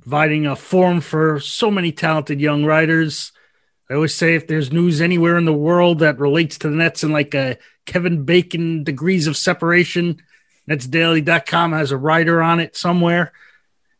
providing 0.00 0.46
a 0.46 0.56
forum 0.56 1.02
for 1.02 1.38
so 1.38 1.70
many 1.70 1.92
talented 1.92 2.40
young 2.40 2.64
writers. 2.64 3.32
I 3.90 3.94
always 3.96 4.14
say 4.14 4.34
if 4.34 4.46
there's 4.46 4.72
news 4.72 5.02
anywhere 5.02 5.36
in 5.36 5.44
the 5.44 5.52
world 5.52 5.98
that 5.98 6.18
relates 6.18 6.56
to 6.56 6.70
the 6.70 6.76
Nets 6.76 7.04
in 7.04 7.12
like 7.12 7.34
a 7.34 7.58
Kevin 7.84 8.24
Bacon 8.24 8.82
degrees 8.82 9.26
of 9.26 9.36
separation, 9.36 10.22
NetsDaily.com 10.66 11.72
has 11.72 11.90
a 11.90 11.98
writer 11.98 12.40
on 12.40 12.60
it 12.60 12.78
somewhere 12.78 13.32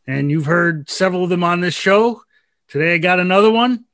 and 0.07 0.31
you've 0.31 0.47
heard 0.47 0.89
several 0.89 1.25
of 1.25 1.29
them 1.29 1.43
on 1.43 1.59
this 1.59 1.75
show. 1.75 2.23
Today 2.67 2.95
I 2.95 2.97
got 2.97 3.19
another 3.19 3.51
one. 3.51 3.85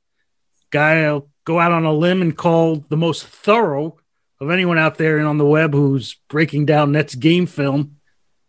Guy 0.70 1.02
I'll 1.02 1.28
go 1.44 1.60
out 1.60 1.72
on 1.72 1.84
a 1.84 1.92
limb 1.92 2.22
and 2.22 2.34
call 2.34 2.76
the 2.88 2.96
most 2.96 3.26
thorough 3.26 3.98
of 4.40 4.50
anyone 4.50 4.78
out 4.78 4.98
there 4.98 5.18
and 5.18 5.26
on 5.26 5.38
the 5.38 5.46
web 5.46 5.72
who's 5.72 6.16
breaking 6.28 6.66
down 6.66 6.92
Nets 6.92 7.14
game 7.14 7.46
film. 7.46 7.96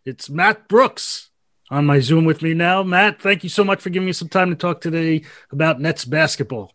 It's 0.04 0.28
Matt 0.28 0.68
Brooks 0.68 1.30
on 1.70 1.86
my 1.86 2.00
Zoom 2.00 2.24
with 2.24 2.42
me 2.42 2.54
now. 2.54 2.82
Matt, 2.82 3.20
thank 3.20 3.42
you 3.42 3.50
so 3.50 3.64
much 3.64 3.80
for 3.80 3.90
giving 3.90 4.06
me 4.06 4.12
some 4.12 4.28
time 4.28 4.50
to 4.50 4.56
talk 4.56 4.80
today 4.80 5.22
about 5.50 5.80
Nets 5.80 6.04
basketball. 6.04 6.72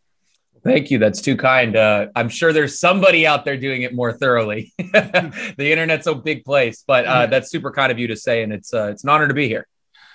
Thank 0.64 0.92
you. 0.92 0.98
That's 0.98 1.20
too 1.20 1.36
kind. 1.36 1.76
Uh, 1.76 2.08
I'm 2.16 2.30
sure 2.30 2.54
there's 2.54 2.80
somebody 2.80 3.28
out 3.28 3.44
there 3.44 3.58
doing 3.58 3.82
it 3.82 3.94
more 3.94 4.14
thoroughly. 4.14 4.72
the 4.78 5.34
internet's 5.58 6.08
a 6.08 6.16
big 6.16 6.46
place, 6.46 6.84
but 6.88 7.06
uh, 7.06 7.26
that's 7.26 7.50
super 7.50 7.72
kind 7.72 7.92
of 7.92 8.00
you 8.00 8.08
to 8.08 8.16
say, 8.16 8.44
and 8.44 8.54
it's 8.54 8.74
uh, 8.74 8.86
it's 8.86 9.04
an 9.04 9.10
honor 9.10 9.28
to 9.28 9.34
be 9.34 9.50
here. 9.50 9.68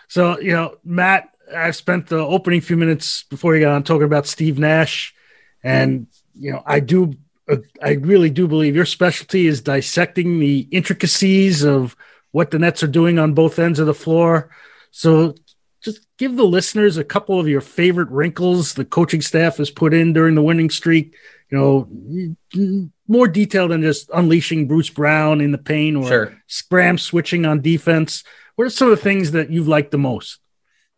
So, 0.08 0.40
you 0.40 0.52
know, 0.52 0.76
Matt, 0.84 1.28
I've 1.54 1.76
spent 1.76 2.06
the 2.06 2.18
opening 2.18 2.62
few 2.62 2.76
minutes 2.76 3.24
before 3.24 3.54
you 3.54 3.60
got 3.60 3.74
on 3.74 3.82
talking 3.82 4.04
about 4.04 4.26
Steve 4.26 4.58
Nash. 4.58 5.14
And, 5.62 6.06
you 6.34 6.52
know, 6.52 6.62
I 6.64 6.80
do, 6.80 7.14
I 7.82 7.92
really 7.92 8.30
do 8.30 8.46
believe 8.46 8.76
your 8.76 8.86
specialty 8.86 9.46
is 9.46 9.60
dissecting 9.60 10.38
the 10.38 10.68
intricacies 10.70 11.64
of 11.64 11.96
what 12.30 12.50
the 12.50 12.58
Nets 12.58 12.82
are 12.82 12.88
doing 12.88 13.18
on 13.18 13.34
both 13.34 13.58
ends 13.58 13.78
of 13.78 13.86
the 13.86 13.94
floor. 13.94 14.50
So 14.90 15.34
just 15.82 16.06
give 16.18 16.36
the 16.36 16.44
listeners 16.44 16.96
a 16.96 17.04
couple 17.04 17.38
of 17.40 17.48
your 17.48 17.60
favorite 17.60 18.10
wrinkles 18.10 18.74
the 18.74 18.84
coaching 18.84 19.22
staff 19.22 19.56
has 19.56 19.70
put 19.70 19.94
in 19.94 20.12
during 20.12 20.34
the 20.34 20.42
winning 20.42 20.70
streak. 20.70 21.14
You 21.50 21.58
know, 22.54 22.86
more 23.06 23.26
detail 23.26 23.68
than 23.68 23.80
just 23.80 24.10
unleashing 24.12 24.68
Bruce 24.68 24.90
Brown 24.90 25.40
in 25.40 25.50
the 25.50 25.58
paint 25.58 25.96
or 25.96 26.06
sure. 26.06 26.42
scram 26.46 26.98
switching 26.98 27.46
on 27.46 27.62
defense. 27.62 28.22
What 28.56 28.66
are 28.66 28.70
some 28.70 28.90
of 28.90 28.98
the 28.98 29.02
things 29.02 29.30
that 29.30 29.50
you've 29.50 29.68
liked 29.68 29.90
the 29.90 29.98
most? 29.98 30.40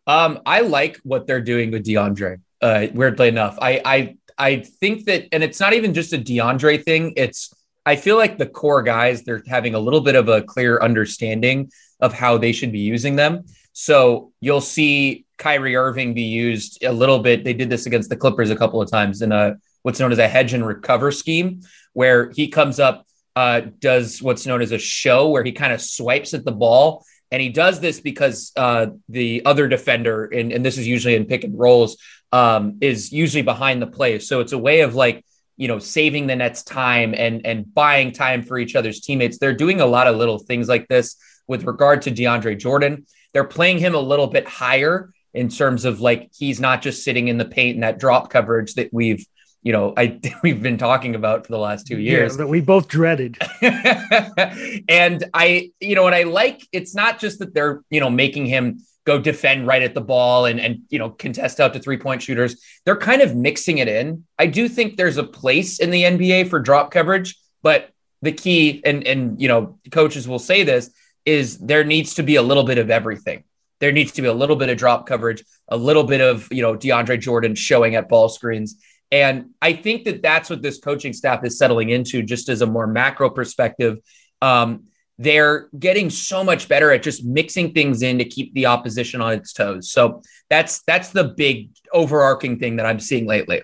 Um, 0.07 0.41
I 0.45 0.61
like 0.61 0.97
what 1.03 1.25
they're 1.27 1.41
doing 1.41 1.71
with 1.71 1.85
DeAndre. 1.85 2.41
Uh, 2.61 2.87
weirdly 2.93 3.29
enough, 3.29 3.57
I 3.61 3.81
I 3.85 4.17
I 4.41 4.57
think 4.57 5.05
that, 5.05 5.27
and 5.31 5.43
it's 5.43 5.59
not 5.59 5.73
even 5.73 5.93
just 5.93 6.13
a 6.13 6.17
DeAndre 6.17 6.83
thing. 6.83 7.13
It's 7.15 7.53
I 7.85 7.95
feel 7.95 8.17
like 8.17 8.39
the 8.39 8.47
core 8.47 8.81
guys 8.81 9.23
they're 9.23 9.43
having 9.47 9.75
a 9.75 9.79
little 9.79 10.01
bit 10.01 10.15
of 10.15 10.29
a 10.29 10.41
clear 10.41 10.79
understanding 10.81 11.71
of 11.99 12.11
how 12.11 12.39
they 12.39 12.51
should 12.51 12.71
be 12.71 12.79
using 12.79 13.15
them. 13.15 13.45
So 13.73 14.33
you'll 14.41 14.59
see 14.61 15.25
Kyrie 15.37 15.75
Irving 15.75 16.15
be 16.15 16.23
used 16.23 16.83
a 16.83 16.91
little 16.91 17.19
bit. 17.19 17.43
They 17.43 17.53
did 17.53 17.69
this 17.69 17.85
against 17.85 18.09
the 18.09 18.17
Clippers 18.17 18.49
a 18.49 18.55
couple 18.55 18.81
of 18.81 18.89
times 18.89 19.21
in 19.21 19.31
a 19.31 19.57
what's 19.83 19.99
known 19.99 20.11
as 20.11 20.17
a 20.17 20.27
hedge 20.27 20.53
and 20.53 20.65
recover 20.65 21.11
scheme, 21.11 21.61
where 21.93 22.31
he 22.31 22.47
comes 22.47 22.79
up, 22.79 23.05
uh, 23.35 23.61
does 23.77 24.23
what's 24.23 24.47
known 24.47 24.63
as 24.63 24.71
a 24.71 24.79
show, 24.79 25.29
where 25.29 25.43
he 25.43 25.51
kind 25.51 25.71
of 25.71 25.81
swipes 25.81 26.33
at 26.33 26.45
the 26.45 26.51
ball 26.51 27.05
and 27.31 27.41
he 27.41 27.49
does 27.49 27.79
this 27.79 28.01
because 28.01 28.51
uh, 28.57 28.87
the 29.07 29.43
other 29.45 29.67
defender, 29.67 30.25
and, 30.25 30.51
and, 30.51 30.65
this 30.65 30.77
is 30.77 30.85
usually 30.85 31.15
in 31.15 31.25
pick 31.25 31.45
and 31.45 31.57
rolls, 31.57 31.95
um, 32.31 32.77
is 32.81 33.11
usually 33.11 33.41
behind 33.41 33.81
the 33.81 33.87
play. 33.87 34.19
So 34.19 34.39
it's 34.39 34.53
a 34.53 34.57
way 34.57 34.81
of 34.81 34.95
like, 34.95 35.25
you 35.57 35.67
know, 35.67 35.79
saving 35.79 36.27
the 36.27 36.35
Nets 36.35 36.63
time 36.63 37.13
and 37.15 37.45
and 37.45 37.71
buying 37.73 38.11
time 38.11 38.43
for 38.43 38.57
each 38.57 38.75
other's 38.75 39.01
teammates. 39.01 39.37
They're 39.37 39.53
doing 39.53 39.81
a 39.81 39.85
lot 39.85 40.07
of 40.07 40.15
little 40.15 40.39
things 40.39 40.67
like 40.67 40.87
this 40.87 41.15
with 41.47 41.65
regard 41.65 42.03
to 42.03 42.11
DeAndre 42.11 42.57
Jordan. 42.57 43.05
They're 43.33 43.43
playing 43.43 43.79
him 43.79 43.95
a 43.95 43.99
little 43.99 44.27
bit 44.27 44.47
higher 44.47 45.11
in 45.33 45.49
terms 45.49 45.85
of 45.85 46.01
like 46.01 46.31
he's 46.37 46.59
not 46.59 46.81
just 46.81 47.03
sitting 47.03 47.27
in 47.27 47.37
the 47.37 47.45
paint 47.45 47.75
and 47.75 47.83
that 47.83 47.99
drop 47.99 48.29
coverage 48.29 48.73
that 48.75 48.89
we've 48.91 49.25
you 49.63 49.71
know, 49.73 49.93
I 49.95 50.19
we've 50.43 50.61
been 50.61 50.77
talking 50.77 51.15
about 51.15 51.45
for 51.45 51.51
the 51.51 51.59
last 51.59 51.87
two 51.87 51.99
years 51.99 52.33
yeah, 52.33 52.37
that 52.37 52.47
we 52.47 52.61
both 52.61 52.87
dreaded. 52.87 53.37
and 53.61 55.23
I, 55.33 55.71
you 55.79 55.95
know, 55.95 56.03
what 56.03 56.13
I 56.13 56.23
like, 56.23 56.67
it's 56.71 56.95
not 56.95 57.19
just 57.19 57.39
that 57.39 57.53
they're, 57.53 57.83
you 57.89 57.99
know, 57.99 58.09
making 58.09 58.47
him 58.47 58.81
go 59.05 59.19
defend 59.19 59.67
right 59.67 59.81
at 59.81 59.93
the 59.93 60.01
ball 60.01 60.45
and 60.45 60.59
and 60.59 60.81
you 60.89 60.99
know 60.99 61.09
contest 61.09 61.59
out 61.59 61.73
to 61.73 61.79
three 61.79 61.97
point 61.97 62.21
shooters. 62.21 62.61
They're 62.85 62.97
kind 62.97 63.21
of 63.21 63.35
mixing 63.35 63.79
it 63.79 63.87
in. 63.87 64.25
I 64.37 64.47
do 64.47 64.67
think 64.67 64.97
there's 64.97 65.17
a 65.17 65.23
place 65.23 65.79
in 65.79 65.91
the 65.91 66.03
NBA 66.03 66.49
for 66.49 66.59
drop 66.59 66.91
coverage, 66.91 67.35
but 67.61 67.91
the 68.21 68.31
key 68.31 68.81
and 68.85 69.05
and 69.05 69.41
you 69.41 69.47
know 69.47 69.79
coaches 69.91 70.27
will 70.27 70.39
say 70.39 70.63
this 70.63 70.91
is 71.25 71.57
there 71.59 71.83
needs 71.83 72.15
to 72.15 72.23
be 72.23 72.35
a 72.35 72.41
little 72.41 72.63
bit 72.63 72.77
of 72.77 72.89
everything. 72.89 73.43
There 73.79 73.91
needs 73.91 74.11
to 74.13 74.21
be 74.21 74.27
a 74.27 74.33
little 74.33 74.55
bit 74.55 74.69
of 74.69 74.77
drop 74.77 75.07
coverage, 75.07 75.43
a 75.67 75.77
little 75.77 76.03
bit 76.03 76.21
of 76.21 76.47
you 76.51 76.61
know 76.61 76.75
DeAndre 76.75 77.19
Jordan 77.19 77.55
showing 77.55 77.95
at 77.95 78.09
ball 78.09 78.29
screens, 78.29 78.81
and 79.11 79.49
I 79.61 79.73
think 79.73 80.05
that 80.05 80.21
that's 80.21 80.49
what 80.49 80.61
this 80.61 80.79
coaching 80.79 81.13
staff 81.13 81.43
is 81.43 81.57
settling 81.57 81.89
into, 81.89 82.21
just 82.21 82.49
as 82.49 82.61
a 82.61 82.67
more 82.67 82.87
macro 82.87 83.29
perspective. 83.29 83.97
Um, 84.41 84.85
they're 85.17 85.69
getting 85.77 86.09
so 86.09 86.43
much 86.43 86.67
better 86.67 86.91
at 86.91 87.03
just 87.03 87.23
mixing 87.23 87.73
things 87.73 88.01
in 88.01 88.17
to 88.17 88.25
keep 88.25 88.53
the 88.53 88.65
opposition 88.65 89.21
on 89.21 89.33
its 89.33 89.53
toes. 89.53 89.91
So 89.91 90.21
that's 90.49 90.81
that's 90.83 91.09
the 91.09 91.25
big 91.25 91.69
overarching 91.93 92.59
thing 92.59 92.77
that 92.77 92.85
I'm 92.85 92.99
seeing 92.99 93.27
lately. 93.27 93.61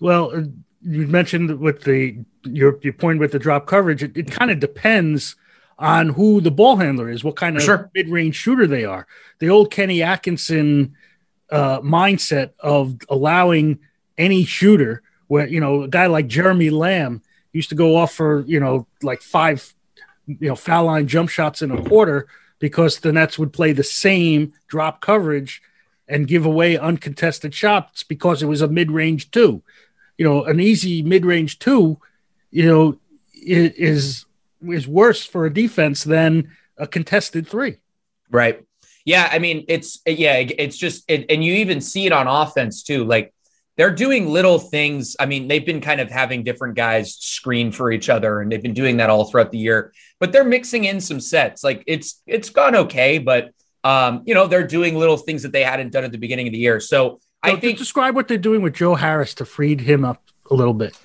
Well, 0.00 0.32
uh, 0.34 0.42
you 0.82 1.06
mentioned 1.06 1.58
with 1.60 1.82
the 1.82 2.18
your 2.44 2.78
your 2.82 2.92
point 2.94 3.20
with 3.20 3.32
the 3.32 3.38
drop 3.38 3.66
coverage, 3.66 4.02
it, 4.02 4.16
it 4.16 4.30
kind 4.30 4.50
of 4.50 4.60
depends 4.60 5.36
on 5.78 6.10
who 6.10 6.40
the 6.40 6.50
ball 6.50 6.76
handler 6.76 7.08
is, 7.08 7.22
what 7.22 7.36
kind 7.36 7.56
of 7.56 7.62
sure. 7.62 7.90
mid 7.94 8.08
range 8.08 8.34
shooter 8.34 8.66
they 8.66 8.84
are. 8.84 9.06
The 9.38 9.50
old 9.50 9.70
Kenny 9.70 10.02
Atkinson 10.02 10.96
uh, 11.50 11.80
mindset 11.80 12.50
of 12.60 12.96
allowing 13.08 13.78
any 14.16 14.44
shooter 14.44 15.02
where 15.28 15.46
you 15.46 15.60
know 15.60 15.82
a 15.82 15.88
guy 15.88 16.06
like 16.06 16.26
Jeremy 16.26 16.70
Lamb 16.70 17.22
used 17.52 17.68
to 17.68 17.74
go 17.74 17.96
off 17.96 18.12
for 18.12 18.40
you 18.46 18.58
know 18.58 18.86
like 19.02 19.22
five 19.22 19.74
you 20.28 20.48
know 20.48 20.54
foul 20.54 20.84
line 20.84 21.08
jump 21.08 21.30
shots 21.30 21.62
in 21.62 21.70
a 21.70 21.82
quarter 21.82 22.28
because 22.58 23.00
the 23.00 23.12
Nets 23.12 23.38
would 23.38 23.52
play 23.52 23.72
the 23.72 23.84
same 23.84 24.52
drop 24.68 25.00
coverage 25.00 25.62
and 26.06 26.26
give 26.26 26.44
away 26.46 26.76
uncontested 26.76 27.54
shots 27.54 28.02
because 28.02 28.42
it 28.42 28.46
was 28.46 28.60
a 28.60 28.68
mid-range 28.68 29.30
two. 29.30 29.62
You 30.16 30.24
know, 30.24 30.44
an 30.44 30.58
easy 30.58 31.02
mid-range 31.02 31.58
two, 31.58 31.98
you 32.50 32.66
know, 32.66 32.98
is 33.34 34.24
is 34.66 34.88
worse 34.88 35.24
for 35.24 35.46
a 35.46 35.52
defense 35.52 36.04
than 36.04 36.50
a 36.76 36.86
contested 36.86 37.46
three. 37.46 37.78
Right. 38.30 38.64
Yeah, 39.04 39.28
I 39.32 39.38
mean, 39.38 39.64
it's 39.68 40.00
yeah, 40.06 40.34
it's 40.36 40.76
just 40.76 41.04
it, 41.08 41.26
and 41.30 41.42
you 41.42 41.54
even 41.54 41.80
see 41.80 42.06
it 42.06 42.12
on 42.12 42.26
offense 42.26 42.82
too. 42.82 43.04
Like 43.04 43.32
they're 43.78 43.94
doing 43.94 44.28
little 44.28 44.58
things. 44.58 45.16
I 45.18 45.24
mean, 45.24 45.48
they've 45.48 45.64
been 45.64 45.80
kind 45.80 46.02
of 46.02 46.10
having 46.10 46.44
different 46.44 46.74
guys 46.74 47.14
screen 47.14 47.72
for 47.72 47.90
each 47.90 48.10
other, 48.10 48.40
and 48.40 48.52
they've 48.52 48.62
been 48.62 48.74
doing 48.74 48.98
that 48.98 49.08
all 49.08 49.24
throughout 49.24 49.52
the 49.52 49.58
year. 49.58 49.94
But 50.20 50.32
they're 50.32 50.44
mixing 50.44 50.84
in 50.84 51.00
some 51.00 51.20
sets. 51.20 51.64
Like 51.64 51.82
it's 51.86 52.20
it's 52.26 52.50
gone 52.50 52.76
okay, 52.76 53.16
but 53.18 53.54
Um, 53.84 54.22
you 54.26 54.34
know, 54.34 54.48
they're 54.48 54.66
doing 54.66 54.98
little 54.98 55.16
things 55.16 55.42
that 55.44 55.52
they 55.52 55.62
hadn't 55.62 55.92
done 55.92 56.04
at 56.04 56.10
the 56.10 56.18
beginning 56.18 56.48
of 56.48 56.52
the 56.52 56.58
year. 56.58 56.80
So, 56.80 57.20
so 57.20 57.20
I 57.42 57.56
think 57.56 57.78
describe 57.78 58.16
what 58.16 58.26
they're 58.26 58.46
doing 58.50 58.60
with 58.60 58.74
Joe 58.74 58.96
Harris 58.96 59.34
to 59.34 59.44
freed 59.44 59.80
him 59.82 60.04
up 60.04 60.20
a 60.50 60.54
little 60.54 60.74
bit. 60.74 60.98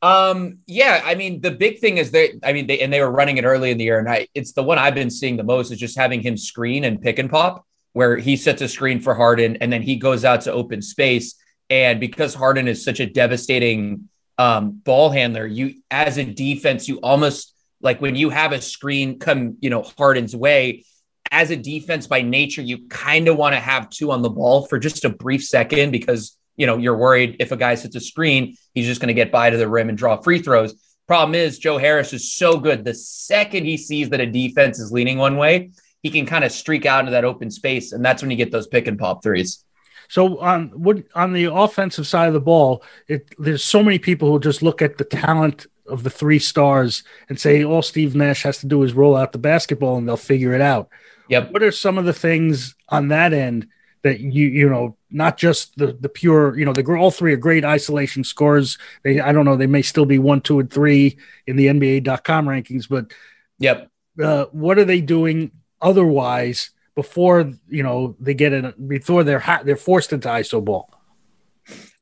Um, 0.00 0.60
yeah, 0.66 1.02
I 1.04 1.16
mean, 1.16 1.40
the 1.40 1.50
big 1.50 1.80
thing 1.80 1.98
is 1.98 2.12
that 2.12 2.28
I 2.48 2.52
mean, 2.54 2.68
they, 2.68 2.78
and 2.80 2.92
they 2.92 3.00
were 3.00 3.10
running 3.10 3.36
it 3.36 3.44
early 3.44 3.72
in 3.72 3.78
the 3.78 3.84
year, 3.84 3.98
and 3.98 4.08
I, 4.08 4.28
it's 4.32 4.52
the 4.52 4.62
one 4.62 4.78
I've 4.78 4.94
been 4.94 5.10
seeing 5.10 5.36
the 5.36 5.48
most 5.54 5.72
is 5.72 5.78
just 5.78 5.98
having 5.98 6.22
him 6.22 6.36
screen 6.36 6.84
and 6.84 7.02
pick 7.02 7.18
and 7.18 7.28
pop, 7.28 7.66
where 7.92 8.16
he 8.16 8.36
sets 8.36 8.62
a 8.62 8.68
screen 8.68 9.00
for 9.00 9.12
Harden 9.14 9.56
and 9.60 9.72
then 9.72 9.82
he 9.82 9.96
goes 9.96 10.24
out 10.24 10.42
to 10.42 10.52
open 10.52 10.80
space. 10.82 11.34
And 11.70 12.00
because 12.00 12.34
Harden 12.34 12.68
is 12.68 12.84
such 12.84 13.00
a 13.00 13.06
devastating 13.06 14.08
um, 14.36 14.72
ball 14.72 15.10
handler, 15.10 15.46
you, 15.46 15.76
as 15.90 16.18
a 16.18 16.24
defense, 16.24 16.88
you 16.88 16.98
almost 16.98 17.54
like 17.80 18.02
when 18.02 18.16
you 18.16 18.28
have 18.28 18.52
a 18.52 18.60
screen 18.60 19.18
come, 19.18 19.56
you 19.60 19.70
know, 19.70 19.82
Harden's 19.82 20.36
way, 20.36 20.84
as 21.30 21.50
a 21.50 21.56
defense 21.56 22.06
by 22.06 22.22
nature, 22.22 22.60
you 22.60 22.88
kind 22.88 23.28
of 23.28 23.36
want 23.36 23.54
to 23.54 23.60
have 23.60 23.88
two 23.88 24.10
on 24.10 24.20
the 24.20 24.28
ball 24.28 24.66
for 24.66 24.78
just 24.78 25.04
a 25.04 25.08
brief 25.08 25.44
second 25.44 25.92
because 25.92 26.36
you 26.60 26.66
know, 26.66 26.76
you're 26.76 26.96
worried 26.96 27.36
if 27.40 27.52
a 27.52 27.56
guy 27.56 27.74
sits 27.74 27.96
a 27.96 28.00
screen, 28.00 28.54
he's 28.74 28.84
just 28.84 29.00
going 29.00 29.08
to 29.08 29.14
get 29.14 29.32
by 29.32 29.48
to 29.48 29.56
the 29.56 29.66
rim 29.66 29.88
and 29.88 29.96
draw 29.96 30.20
free 30.20 30.40
throws. 30.40 30.74
Problem 31.06 31.34
is, 31.34 31.58
Joe 31.58 31.78
Harris 31.78 32.12
is 32.12 32.34
so 32.34 32.60
good. 32.60 32.84
The 32.84 32.92
second 32.92 33.64
he 33.64 33.78
sees 33.78 34.10
that 34.10 34.20
a 34.20 34.26
defense 34.26 34.78
is 34.78 34.92
leaning 34.92 35.16
one 35.16 35.38
way, 35.38 35.70
he 36.02 36.10
can 36.10 36.26
kind 36.26 36.44
of 36.44 36.52
streak 36.52 36.84
out 36.84 37.00
into 37.00 37.12
that 37.12 37.24
open 37.24 37.50
space, 37.50 37.92
and 37.92 38.04
that's 38.04 38.20
when 38.20 38.30
you 38.30 38.36
get 38.36 38.52
those 38.52 38.66
pick 38.66 38.86
and 38.86 38.98
pop 38.98 39.22
threes. 39.22 39.64
So 40.10 40.38
on 40.40 40.70
what 40.70 41.04
on 41.14 41.32
the 41.32 41.44
offensive 41.44 42.04
side 42.04 42.26
of 42.26 42.34
the 42.34 42.40
ball, 42.40 42.82
it, 43.06 43.32
there's 43.38 43.62
so 43.62 43.80
many 43.80 44.00
people 44.00 44.28
who 44.28 44.40
just 44.40 44.60
look 44.60 44.82
at 44.82 44.98
the 44.98 45.04
talent 45.04 45.68
of 45.86 46.02
the 46.02 46.10
three 46.10 46.40
stars 46.40 47.04
and 47.28 47.38
say 47.38 47.62
all 47.62 47.80
Steve 47.80 48.16
Nash 48.16 48.42
has 48.42 48.58
to 48.58 48.66
do 48.66 48.82
is 48.82 48.92
roll 48.92 49.16
out 49.16 49.30
the 49.30 49.38
basketball 49.38 49.98
and 49.98 50.08
they'll 50.08 50.16
figure 50.16 50.52
it 50.52 50.60
out. 50.60 50.88
Yep. 51.28 51.52
What 51.52 51.62
are 51.62 51.70
some 51.70 51.96
of 51.96 52.06
the 52.06 52.12
things 52.12 52.74
on 52.88 53.06
that 53.08 53.32
end 53.32 53.68
that 54.02 54.18
you 54.18 54.48
you 54.48 54.68
know 54.68 54.96
not 55.12 55.36
just 55.36 55.76
the 55.76 55.96
the 56.00 56.08
pure 56.08 56.58
you 56.58 56.64
know 56.64 56.72
the 56.72 56.84
all 56.96 57.12
three 57.12 57.32
are 57.32 57.36
great 57.36 57.64
isolation 57.64 58.24
scores 58.24 58.78
they 59.02 59.20
i 59.20 59.30
don't 59.30 59.44
know 59.44 59.56
they 59.56 59.66
may 59.66 59.82
still 59.82 60.06
be 60.06 60.18
one 60.18 60.40
two 60.40 60.58
and 60.58 60.72
three 60.72 61.18
in 61.46 61.56
the 61.56 61.66
nba.com 61.66 62.46
rankings 62.46 62.88
but 62.88 63.12
yep 63.58 63.90
uh, 64.22 64.46
what 64.52 64.78
are 64.78 64.86
they 64.86 65.02
doing 65.02 65.50
otherwise 65.82 66.70
before 67.00 67.38
you 67.68 67.82
know 67.82 68.16
they 68.20 68.34
get 68.34 68.52
in 68.52 68.74
before 68.86 69.22
they're 69.24 69.44
they're 69.64 69.84
forced 69.90 70.12
into 70.12 70.28
iso 70.40 70.58
ball 70.64 70.84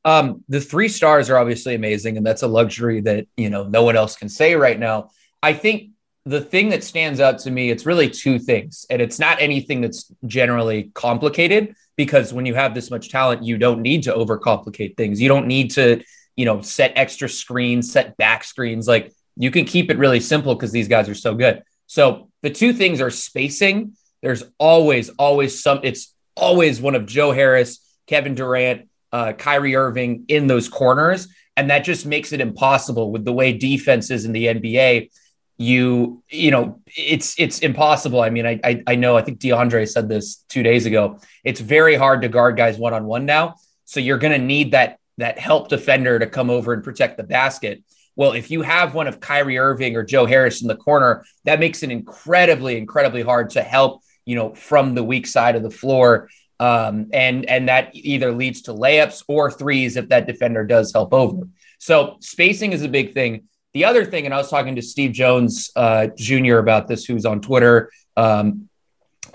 um 0.05 0.43
the 0.47 0.61
three 0.71 0.89
stars 0.97 1.29
are 1.29 1.37
obviously 1.37 1.73
amazing 1.75 2.17
and 2.17 2.25
that's 2.25 2.43
a 2.43 2.51
luxury 2.59 2.99
that 3.01 3.27
you 3.37 3.49
know 3.49 3.63
no 3.77 3.83
one 3.83 3.95
else 3.95 4.15
can 4.15 4.29
say 4.29 4.55
right 4.55 4.79
now 4.79 5.09
i 5.43 5.53
think 5.53 5.91
the 6.25 6.41
thing 6.41 6.69
that 6.69 6.83
stands 6.83 7.19
out 7.19 7.39
to 7.39 7.49
me, 7.49 7.71
it's 7.71 7.87
really 7.87 8.09
two 8.09 8.37
things. 8.37 8.85
And 8.89 9.01
it's 9.01 9.19
not 9.19 9.41
anything 9.41 9.81
that's 9.81 10.11
generally 10.27 10.91
complicated 10.93 11.75
because 11.95 12.33
when 12.33 12.45
you 12.45 12.53
have 12.53 12.75
this 12.75 12.91
much 12.91 13.09
talent, 13.09 13.43
you 13.43 13.57
don't 13.57 13.81
need 13.81 14.03
to 14.03 14.13
overcomplicate 14.13 14.95
things. 14.95 15.19
You 15.19 15.27
don't 15.27 15.47
need 15.47 15.71
to, 15.71 16.03
you 16.35 16.45
know, 16.45 16.61
set 16.61 16.93
extra 16.95 17.27
screens, 17.29 17.91
set 17.91 18.15
back 18.17 18.43
screens. 18.43 18.87
Like 18.87 19.11
you 19.37 19.49
can 19.49 19.65
keep 19.65 19.89
it 19.89 19.97
really 19.97 20.19
simple 20.19 20.53
because 20.53 20.71
these 20.71 20.87
guys 20.87 21.09
are 21.09 21.15
so 21.15 21.33
good. 21.33 21.63
So 21.87 22.29
the 22.43 22.51
two 22.51 22.73
things 22.73 23.01
are 23.01 23.09
spacing. 23.09 23.93
There's 24.21 24.43
always, 24.57 25.09
always 25.09 25.61
some, 25.61 25.79
it's 25.83 26.13
always 26.35 26.81
one 26.81 26.95
of 26.95 27.05
Joe 27.05 27.31
Harris, 27.31 27.79
Kevin 28.07 28.35
Durant, 28.35 28.89
uh, 29.11 29.33
Kyrie 29.33 29.75
Irving 29.75 30.25
in 30.27 30.47
those 30.47 30.69
corners. 30.69 31.27
And 31.57 31.69
that 31.69 31.83
just 31.83 32.05
makes 32.05 32.31
it 32.31 32.41
impossible 32.41 33.11
with 33.11 33.25
the 33.25 33.33
way 33.33 33.53
defense 33.53 34.11
is 34.11 34.25
in 34.25 34.31
the 34.31 34.45
NBA 34.45 35.09
you 35.59 36.23
you 36.29 36.49
know 36.49 36.79
it's 36.87 37.37
it's 37.37 37.59
impossible. 37.59 38.21
I 38.21 38.29
mean 38.31 38.47
I, 38.47 38.59
I 38.63 38.81
i 38.87 38.95
know 38.95 39.17
i 39.17 39.21
think 39.21 39.39
deandre 39.39 39.87
said 39.87 40.09
this 40.09 40.37
two 40.47 40.63
days 40.63 40.85
ago. 40.87 41.19
It's 41.43 41.59
very 41.59 41.95
hard 41.95 42.21
to 42.23 42.29
guard 42.29 42.57
guys 42.57 42.77
one-on-one 42.77 43.25
now. 43.25 43.55
So 43.83 43.99
you're 43.99 44.17
going 44.17 44.39
to 44.39 44.43
need 44.43 44.71
that 44.71 44.99
that 45.17 45.37
help 45.37 45.67
defender 45.67 46.17
to 46.17 46.27
come 46.27 46.49
over 46.49 46.71
and 46.71 46.81
protect 46.81 47.17
the 47.17 47.23
basket. 47.23 47.83
Well 48.15 48.31
if 48.31 48.49
you 48.49 48.61
have 48.61 48.95
one 48.95 49.07
of 49.07 49.19
kyrie 49.19 49.57
irving 49.57 49.97
or 49.97 50.03
joe 50.03 50.25
harris 50.25 50.61
in 50.61 50.69
the 50.69 50.77
corner 50.77 51.25
that 51.43 51.59
makes 51.59 51.83
it 51.83 51.91
incredibly 51.91 52.77
incredibly 52.77 53.21
hard 53.21 53.49
to 53.51 53.61
help 53.61 54.01
you 54.25 54.35
know 54.35 54.53
from 54.53 54.95
the 54.95 55.03
weak 55.03 55.27
side 55.27 55.55
of 55.55 55.63
the 55.63 55.69
floor 55.69 56.29
um, 56.59 57.07
and 57.13 57.45
and 57.45 57.69
that 57.69 57.91
either 57.93 58.31
leads 58.31 58.63
to 58.63 58.73
layups 58.73 59.23
or 59.27 59.51
threes 59.51 59.97
if 59.97 60.09
that 60.09 60.27
defender 60.27 60.65
does 60.65 60.91
help 60.93 61.13
over 61.13 61.47
so 61.77 62.17
spacing 62.19 62.73
is 62.73 62.83
a 62.83 62.89
big 62.89 63.13
thing 63.13 63.47
the 63.73 63.85
other 63.85 64.03
thing, 64.03 64.25
and 64.25 64.33
I 64.33 64.37
was 64.37 64.49
talking 64.49 64.75
to 64.75 64.81
Steve 64.81 65.11
Jones 65.11 65.71
uh, 65.75 66.07
Jr. 66.15 66.57
about 66.57 66.87
this, 66.87 67.05
who's 67.05 67.25
on 67.25 67.39
Twitter, 67.39 67.91
um, 68.17 68.67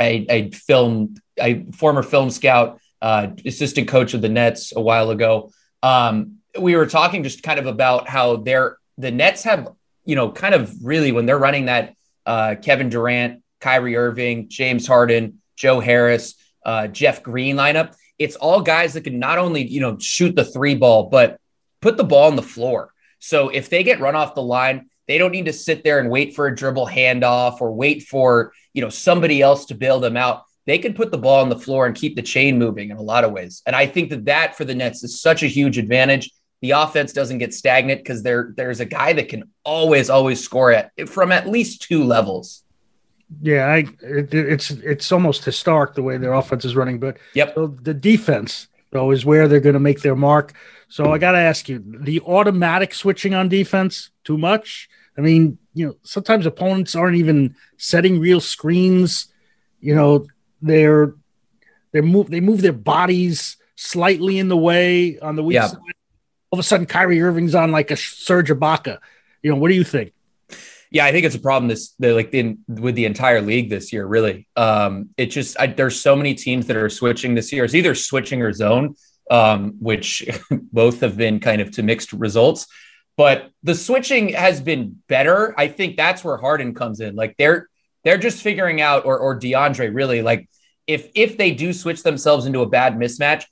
a, 0.00 0.26
a 0.28 0.50
film, 0.50 1.14
a 1.38 1.64
former 1.70 2.02
film 2.02 2.30
scout, 2.30 2.80
uh, 3.00 3.28
assistant 3.46 3.86
coach 3.86 4.12
of 4.12 4.22
the 4.22 4.28
Nets 4.28 4.72
a 4.74 4.80
while 4.80 5.10
ago. 5.10 5.52
Um, 5.82 6.38
we 6.58 6.74
were 6.74 6.86
talking 6.86 7.22
just 7.22 7.42
kind 7.42 7.60
of 7.60 7.66
about 7.66 8.08
how 8.08 8.36
they're 8.36 8.78
the 8.98 9.12
Nets 9.12 9.44
have, 9.44 9.68
you 10.04 10.16
know, 10.16 10.32
kind 10.32 10.54
of 10.54 10.84
really 10.84 11.12
when 11.12 11.26
they're 11.26 11.38
running 11.38 11.66
that 11.66 11.94
uh, 12.26 12.56
Kevin 12.60 12.88
Durant, 12.88 13.42
Kyrie 13.64 13.96
Irving, 13.96 14.48
James 14.50 14.86
Harden, 14.86 15.40
Joe 15.56 15.80
Harris, 15.80 16.34
uh, 16.66 16.86
Jeff 16.86 17.22
Green 17.22 17.56
lineup. 17.56 17.94
It's 18.18 18.36
all 18.36 18.60
guys 18.60 18.92
that 18.92 19.04
can 19.04 19.18
not 19.18 19.38
only 19.38 19.66
you 19.66 19.80
know 19.80 19.96
shoot 19.98 20.36
the 20.36 20.44
three 20.44 20.74
ball, 20.74 21.08
but 21.08 21.40
put 21.80 21.96
the 21.96 22.04
ball 22.04 22.26
on 22.26 22.36
the 22.36 22.42
floor. 22.42 22.92
So 23.20 23.48
if 23.48 23.70
they 23.70 23.82
get 23.82 24.00
run 24.00 24.16
off 24.16 24.34
the 24.34 24.42
line, 24.42 24.90
they 25.08 25.16
don't 25.16 25.32
need 25.32 25.46
to 25.46 25.52
sit 25.52 25.82
there 25.82 25.98
and 25.98 26.10
wait 26.10 26.34
for 26.36 26.46
a 26.46 26.54
dribble 26.54 26.86
handoff 26.86 27.60
or 27.60 27.72
wait 27.72 28.02
for, 28.02 28.52
you 28.74 28.82
know, 28.82 28.90
somebody 28.90 29.40
else 29.40 29.66
to 29.66 29.74
bail 29.74 29.98
them 29.98 30.16
out. 30.16 30.42
They 30.66 30.78
can 30.78 30.94
put 30.94 31.10
the 31.10 31.18
ball 31.18 31.42
on 31.42 31.48
the 31.48 31.58
floor 31.58 31.86
and 31.86 31.94
keep 31.94 32.16
the 32.16 32.22
chain 32.22 32.58
moving 32.58 32.90
in 32.90 32.96
a 32.98 33.02
lot 33.02 33.24
of 33.24 33.32
ways. 33.32 33.62
And 33.66 33.76
I 33.76 33.86
think 33.86 34.10
that 34.10 34.26
that 34.26 34.56
for 34.56 34.64
the 34.64 34.74
Nets 34.74 35.04
is 35.04 35.20
such 35.20 35.42
a 35.42 35.46
huge 35.46 35.78
advantage. 35.78 36.30
The 36.60 36.72
offense 36.72 37.12
doesn't 37.12 37.38
get 37.38 37.54
stagnant 37.54 38.00
because 38.00 38.22
there 38.22 38.52
there's 38.56 38.80
a 38.80 38.86
guy 38.86 39.14
that 39.14 39.28
can 39.28 39.50
always 39.64 40.10
always 40.10 40.42
score 40.42 40.72
at 40.72 40.90
from 41.08 41.32
at 41.32 41.48
least 41.48 41.82
two 41.82 42.04
levels. 42.04 42.63
Yeah, 43.42 43.66
I 43.66 43.86
it, 44.02 44.34
it's 44.34 44.70
it's 44.70 45.12
almost 45.12 45.44
historic 45.44 45.94
the 45.94 46.02
way 46.02 46.16
their 46.16 46.32
offense 46.32 46.64
is 46.64 46.76
running. 46.76 46.98
But 46.98 47.18
yep, 47.34 47.54
so 47.54 47.68
the 47.68 47.94
defense 47.94 48.68
though 48.94 49.10
is 49.10 49.26
where 49.26 49.48
they're 49.48 49.60
going 49.60 49.74
to 49.74 49.80
make 49.80 50.00
their 50.00 50.16
mark. 50.16 50.54
So 50.88 51.12
I 51.12 51.18
got 51.18 51.32
to 51.32 51.38
ask 51.38 51.68
you, 51.68 51.82
the 51.84 52.20
automatic 52.20 52.94
switching 52.94 53.34
on 53.34 53.48
defense 53.48 54.10
too 54.22 54.38
much? 54.38 54.88
I 55.18 55.20
mean, 55.20 55.58
you 55.74 55.86
know, 55.86 55.96
sometimes 56.02 56.46
opponents 56.46 56.94
aren't 56.94 57.16
even 57.16 57.56
setting 57.76 58.20
real 58.20 58.40
screens. 58.40 59.26
You 59.80 59.94
know, 59.94 60.26
they're 60.62 61.14
they 61.92 62.00
move 62.00 62.30
they 62.30 62.40
move 62.40 62.62
their 62.62 62.72
bodies 62.72 63.56
slightly 63.76 64.38
in 64.38 64.48
the 64.48 64.56
way 64.56 65.18
on 65.18 65.36
the 65.36 65.42
weak 65.42 65.56
yeah. 65.56 65.66
side. 65.66 65.78
All 66.50 66.58
of 66.58 66.64
a 66.64 66.66
sudden, 66.66 66.86
Kyrie 66.86 67.20
Irving's 67.20 67.54
on 67.54 67.72
like 67.72 67.90
a 67.90 67.96
Serge 67.96 68.48
Ibaka. 68.48 68.98
You 69.42 69.50
know, 69.50 69.56
what 69.56 69.68
do 69.68 69.74
you 69.74 69.84
think? 69.84 70.12
Yeah, 70.94 71.04
I 71.04 71.12
think 71.12 71.26
it's 71.26 71.34
a 71.34 71.40
problem 71.40 71.68
this 71.68 71.94
like 71.98 72.32
with 72.32 72.94
the 72.94 73.04
entire 73.04 73.42
league 73.42 73.68
this 73.68 73.92
year. 73.92 74.06
Really, 74.06 74.48
um, 74.56 75.10
it 75.18 75.26
just 75.26 75.60
I, 75.60 75.66
there's 75.66 76.00
so 76.00 76.16
many 76.16 76.34
teams 76.34 76.68
that 76.68 76.76
are 76.76 76.88
switching 76.88 77.34
this 77.34 77.52
year. 77.52 77.64
It's 77.64 77.74
either 77.74 77.94
switching 77.94 78.40
or 78.40 78.52
zone 78.52 78.94
um, 79.30 79.76
which 79.80 80.26
both 80.50 81.00
have 81.00 81.16
been 81.16 81.40
kind 81.40 81.60
of 81.60 81.70
to 81.72 81.82
mixed 81.82 82.12
results. 82.12 82.66
But 83.16 83.50
the 83.62 83.74
switching 83.74 84.30
has 84.30 84.60
been 84.60 85.02
better. 85.08 85.54
I 85.58 85.68
think 85.68 85.96
that's 85.96 86.24
where 86.24 86.36
Harden 86.36 86.74
comes 86.74 87.00
in. 87.00 87.14
Like 87.14 87.36
they're 87.38 87.68
they're 88.02 88.18
just 88.18 88.42
figuring 88.42 88.80
out, 88.80 89.04
or 89.04 89.18
or 89.18 89.38
DeAndre 89.38 89.94
really 89.94 90.20
like 90.22 90.48
if 90.86 91.08
if 91.14 91.38
they 91.38 91.52
do 91.52 91.72
switch 91.72 92.02
themselves 92.02 92.44
into 92.46 92.60
a 92.60 92.68
bad 92.68 92.96
mismatch, 92.96 93.44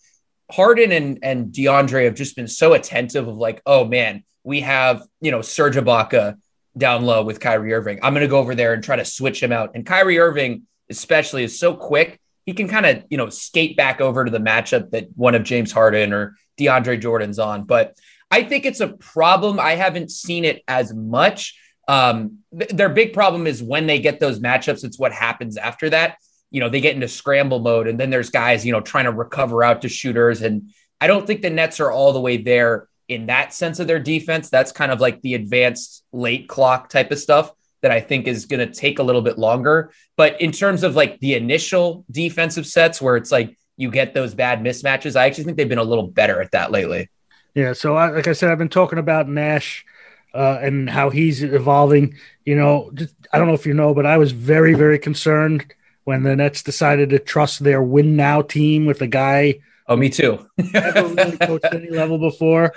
Harden 0.50 0.90
and 0.90 1.18
and 1.22 1.52
DeAndre 1.52 2.04
have 2.04 2.14
just 2.14 2.34
been 2.34 2.48
so 2.48 2.72
attentive 2.72 3.28
of 3.28 3.36
like, 3.36 3.62
oh 3.64 3.84
man, 3.84 4.24
we 4.42 4.60
have 4.62 5.02
you 5.20 5.30
know 5.30 5.42
Serge 5.42 5.76
Ibaka 5.76 6.38
down 6.76 7.04
low 7.04 7.24
with 7.24 7.40
Kyrie 7.40 7.74
Irving. 7.74 8.00
I'm 8.02 8.14
going 8.14 8.22
to 8.22 8.28
go 8.28 8.38
over 8.38 8.54
there 8.54 8.72
and 8.72 8.82
try 8.82 8.96
to 8.96 9.04
switch 9.04 9.42
him 9.42 9.52
out. 9.52 9.72
And 9.74 9.84
Kyrie 9.84 10.18
Irving, 10.18 10.62
especially, 10.88 11.44
is 11.44 11.58
so 11.58 11.74
quick 11.74 12.18
he 12.44 12.54
can 12.54 12.68
kind 12.68 12.86
of, 12.86 13.04
you 13.08 13.16
know, 13.16 13.28
skate 13.28 13.76
back 13.76 14.00
over 14.00 14.24
to 14.24 14.30
the 14.30 14.38
matchup 14.38 14.90
that 14.90 15.08
one 15.14 15.34
of 15.34 15.44
James 15.44 15.70
Harden 15.70 16.12
or 16.12 16.36
DeAndre 16.58 17.00
Jordan's 17.00 17.38
on. 17.38 17.64
But 17.64 17.96
I 18.30 18.42
think 18.42 18.66
it's 18.66 18.80
a 18.80 18.88
problem. 18.88 19.60
I 19.60 19.74
haven't 19.74 20.10
seen 20.10 20.44
it 20.44 20.62
as 20.66 20.92
much. 20.92 21.58
Um, 21.86 22.38
th- 22.56 22.70
their 22.70 22.88
big 22.88 23.12
problem 23.12 23.46
is 23.46 23.62
when 23.62 23.86
they 23.86 24.00
get 24.00 24.18
those 24.18 24.40
matchups, 24.40 24.84
it's 24.84 24.98
what 24.98 25.12
happens 25.12 25.56
after 25.56 25.90
that. 25.90 26.16
You 26.50 26.60
know, 26.60 26.68
they 26.68 26.80
get 26.80 26.94
into 26.94 27.08
scramble 27.08 27.60
mode, 27.60 27.86
and 27.86 27.98
then 27.98 28.10
there's 28.10 28.30
guys, 28.30 28.66
you 28.66 28.72
know, 28.72 28.80
trying 28.80 29.04
to 29.04 29.12
recover 29.12 29.62
out 29.62 29.82
to 29.82 29.88
shooters. 29.88 30.42
And 30.42 30.70
I 31.00 31.06
don't 31.06 31.26
think 31.26 31.42
the 31.42 31.50
Nets 31.50 31.80
are 31.80 31.90
all 31.90 32.12
the 32.12 32.20
way 32.20 32.36
there 32.36 32.88
in 33.08 33.26
that 33.26 33.52
sense 33.52 33.80
of 33.80 33.86
their 33.86 34.00
defense. 34.00 34.50
That's 34.50 34.72
kind 34.72 34.92
of 34.92 35.00
like 35.00 35.20
the 35.22 35.34
advanced 35.34 36.04
late 36.12 36.48
clock 36.48 36.88
type 36.88 37.10
of 37.10 37.18
stuff 37.18 37.52
that 37.82 37.90
I 37.90 38.00
think 38.00 38.26
is 38.26 38.46
going 38.46 38.66
to 38.66 38.72
take 38.72 38.98
a 38.98 39.02
little 39.02 39.22
bit 39.22 39.38
longer. 39.38 39.92
But 40.16 40.40
in 40.40 40.52
terms 40.52 40.82
of 40.84 40.94
like 40.94 41.18
the 41.20 41.34
initial 41.34 42.04
defensive 42.10 42.66
sets 42.66 43.02
where 43.02 43.16
it's 43.16 43.32
like 43.32 43.58
you 43.76 43.90
get 43.90 44.14
those 44.14 44.34
bad 44.34 44.60
mismatches, 44.60 45.16
I 45.16 45.26
actually 45.26 45.44
think 45.44 45.56
they've 45.56 45.68
been 45.68 45.78
a 45.78 45.84
little 45.84 46.06
better 46.06 46.40
at 46.40 46.52
that 46.52 46.70
lately. 46.70 47.10
Yeah. 47.54 47.72
So, 47.72 47.96
I, 47.96 48.10
like 48.10 48.28
I 48.28 48.32
said, 48.32 48.50
I've 48.50 48.58
been 48.58 48.68
talking 48.68 48.98
about 48.98 49.28
Nash 49.28 49.84
uh, 50.32 50.58
and 50.62 50.88
how 50.88 51.10
he's 51.10 51.42
evolving. 51.42 52.16
You 52.44 52.56
know, 52.56 52.90
just, 52.94 53.14
I 53.32 53.38
don't 53.38 53.48
know 53.48 53.54
if 53.54 53.66
you 53.66 53.74
know, 53.74 53.94
but 53.94 54.06
I 54.06 54.16
was 54.16 54.32
very, 54.32 54.74
very 54.74 54.98
concerned 54.98 55.74
when 56.04 56.22
the 56.22 56.34
Nets 56.34 56.62
decided 56.62 57.10
to 57.10 57.18
trust 57.18 57.62
their 57.62 57.82
win 57.82 58.16
now 58.16 58.42
team 58.42 58.86
with 58.86 59.00
a 59.02 59.06
guy. 59.06 59.60
Oh, 59.92 59.96
me 59.96 60.08
too. 60.08 60.48
never 60.72 61.06
really 61.06 61.36
coached 61.36 61.66
any 61.70 61.90
level 61.90 62.16
before. 62.16 62.72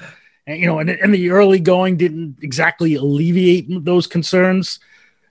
And, 0.46 0.60
you 0.60 0.66
know, 0.66 0.80
and, 0.80 0.90
and 0.90 1.14
the 1.14 1.30
early 1.30 1.62
going 1.62 1.96
didn't 1.96 2.40
exactly 2.42 2.96
alleviate 2.96 3.68
those 3.86 4.06
concerns, 4.06 4.82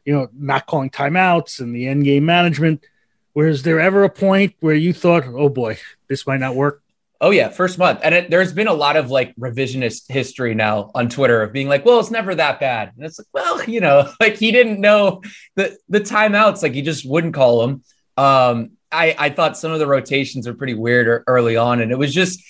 you 0.06 0.14
know, 0.14 0.28
not 0.32 0.64
calling 0.64 0.88
timeouts 0.88 1.60
and 1.60 1.76
the 1.76 1.86
end 1.86 2.04
game 2.04 2.24
management. 2.24 2.86
Was 3.34 3.64
there 3.64 3.80
ever 3.80 4.02
a 4.02 4.08
point 4.08 4.54
where 4.60 4.74
you 4.74 4.94
thought, 4.94 5.26
oh 5.26 5.50
boy, 5.50 5.76
this 6.08 6.26
might 6.26 6.40
not 6.40 6.54
work? 6.54 6.82
Oh 7.20 7.30
yeah, 7.30 7.50
first 7.50 7.78
month, 7.78 8.00
and 8.02 8.14
it, 8.14 8.30
there's 8.30 8.52
been 8.52 8.66
a 8.66 8.74
lot 8.74 8.96
of 8.96 9.10
like 9.10 9.36
revisionist 9.36 10.10
history 10.10 10.54
now 10.54 10.90
on 10.94 11.08
Twitter 11.08 11.42
of 11.42 11.52
being 11.52 11.68
like, 11.68 11.84
"Well, 11.84 12.00
it's 12.00 12.10
never 12.10 12.34
that 12.34 12.60
bad," 12.60 12.92
and 12.94 13.06
it's 13.06 13.18
like, 13.18 13.28
"Well, 13.32 13.64
you 13.64 13.80
know, 13.80 14.12
like 14.20 14.36
he 14.36 14.50
didn't 14.52 14.80
know 14.80 15.22
the 15.54 15.78
the 15.88 16.00
timeouts, 16.00 16.62
like 16.62 16.74
he 16.74 16.82
just 16.82 17.08
wouldn't 17.08 17.32
call 17.32 17.60
them." 17.60 17.82
Um, 18.16 18.72
I 18.94 19.14
I 19.18 19.30
thought 19.30 19.57
some 19.57 19.72
of 19.72 19.78
the 19.78 19.87
rotations 19.87 20.46
were 20.46 20.54
pretty 20.54 20.74
weird 20.74 21.24
early 21.26 21.57
on, 21.57 21.80
and 21.80 21.90
it 21.90 21.98
was 21.98 22.14
just 22.14 22.42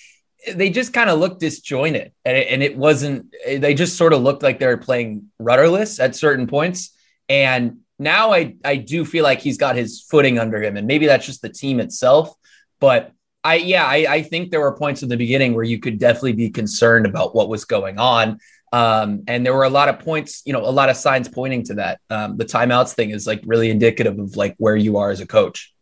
they 0.53 0.69
just 0.69 0.93
kind 0.93 1.09
of 1.09 1.19
looked 1.19 1.39
disjointed, 1.39 2.11
and 2.23 2.37
it, 2.37 2.47
and 2.49 2.63
it 2.63 2.77
wasn't. 2.77 3.33
They 3.47 3.73
just 3.73 3.97
sort 3.97 4.13
of 4.13 4.21
looked 4.21 4.43
like 4.43 4.59
they 4.59 4.67
were 4.67 4.77
playing 4.77 5.31
rudderless 5.39 5.99
at 5.99 6.15
certain 6.15 6.47
points, 6.47 6.91
and 7.27 7.79
now 7.97 8.33
I 8.33 8.55
I 8.63 8.75
do 8.77 9.05
feel 9.05 9.23
like 9.23 9.39
he's 9.39 9.57
got 9.57 9.75
his 9.75 10.01
footing 10.01 10.39
under 10.39 10.61
him, 10.61 10.77
and 10.77 10.87
maybe 10.87 11.07
that's 11.07 11.25
just 11.25 11.41
the 11.41 11.49
team 11.49 11.79
itself, 11.79 12.35
but 12.79 13.11
I 13.43 13.55
yeah, 13.55 13.85
I, 13.85 14.05
I, 14.09 14.21
think 14.23 14.49
there 14.49 14.59
were 14.59 14.75
points 14.75 15.03
in 15.03 15.09
the 15.09 15.17
beginning 15.17 15.53
where 15.53 15.63
you 15.63 15.79
could 15.79 15.99
definitely 15.99 16.33
be 16.33 16.49
concerned 16.49 17.05
about 17.05 17.35
what 17.35 17.47
was 17.47 17.63
going 17.63 17.99
on. 17.99 18.39
Um, 18.73 19.23
and 19.27 19.45
there 19.45 19.53
were 19.53 19.65
a 19.65 19.69
lot 19.69 19.87
of 19.87 19.99
points, 19.99 20.41
you 20.45 20.51
know, 20.51 20.65
a 20.65 20.71
lot 20.71 20.89
of 20.89 20.97
signs 20.97 21.29
pointing 21.29 21.63
to 21.65 21.75
that. 21.75 21.99
Um, 22.09 22.37
the 22.37 22.43
timeouts 22.43 22.93
thing 22.93 23.11
is 23.11 23.27
like 23.27 23.43
really 23.45 23.69
indicative 23.69 24.17
of 24.17 24.35
like 24.35 24.55
where 24.57 24.75
you 24.75 24.97
are 24.97 25.11
as 25.11 25.21
a 25.21 25.27
coach. 25.27 25.74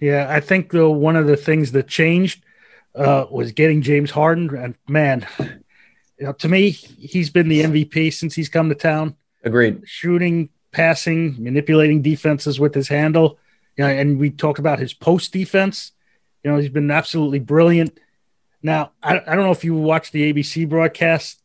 Yeah, 0.00 0.26
I 0.28 0.40
think 0.40 0.70
though 0.72 0.90
one 0.90 1.16
of 1.16 1.26
the 1.26 1.36
things 1.36 1.72
that 1.72 1.88
changed 1.88 2.44
uh, 2.94 3.26
was 3.30 3.52
getting 3.52 3.82
James 3.82 4.10
Harden, 4.10 4.54
and 4.54 4.74
man, 4.88 5.26
you 6.18 6.26
know, 6.26 6.32
to 6.32 6.48
me, 6.48 6.70
he's 6.70 7.30
been 7.30 7.48
the 7.48 7.62
MVP 7.62 8.12
since 8.12 8.34
he's 8.34 8.48
come 8.48 8.68
to 8.68 8.74
town. 8.74 9.16
Agreed. 9.44 9.82
Shooting, 9.86 10.50
passing, 10.72 11.42
manipulating 11.42 12.02
defenses 12.02 12.60
with 12.60 12.74
his 12.74 12.88
handle. 12.88 13.38
You 13.76 13.84
know, 13.84 13.90
and 13.90 14.18
we 14.18 14.30
talked 14.30 14.58
about 14.58 14.78
his 14.78 14.92
post 14.92 15.32
defense 15.32 15.92
you 16.42 16.50
know, 16.50 16.58
he's 16.58 16.70
been 16.70 16.90
absolutely 16.90 17.38
brilliant. 17.38 17.98
Now, 18.62 18.92
I, 19.02 19.20
I 19.26 19.34
don't 19.34 19.44
know 19.44 19.52
if 19.52 19.64
you 19.64 19.74
watched 19.74 20.12
the 20.12 20.32
ABC 20.32 20.68
broadcast, 20.68 21.40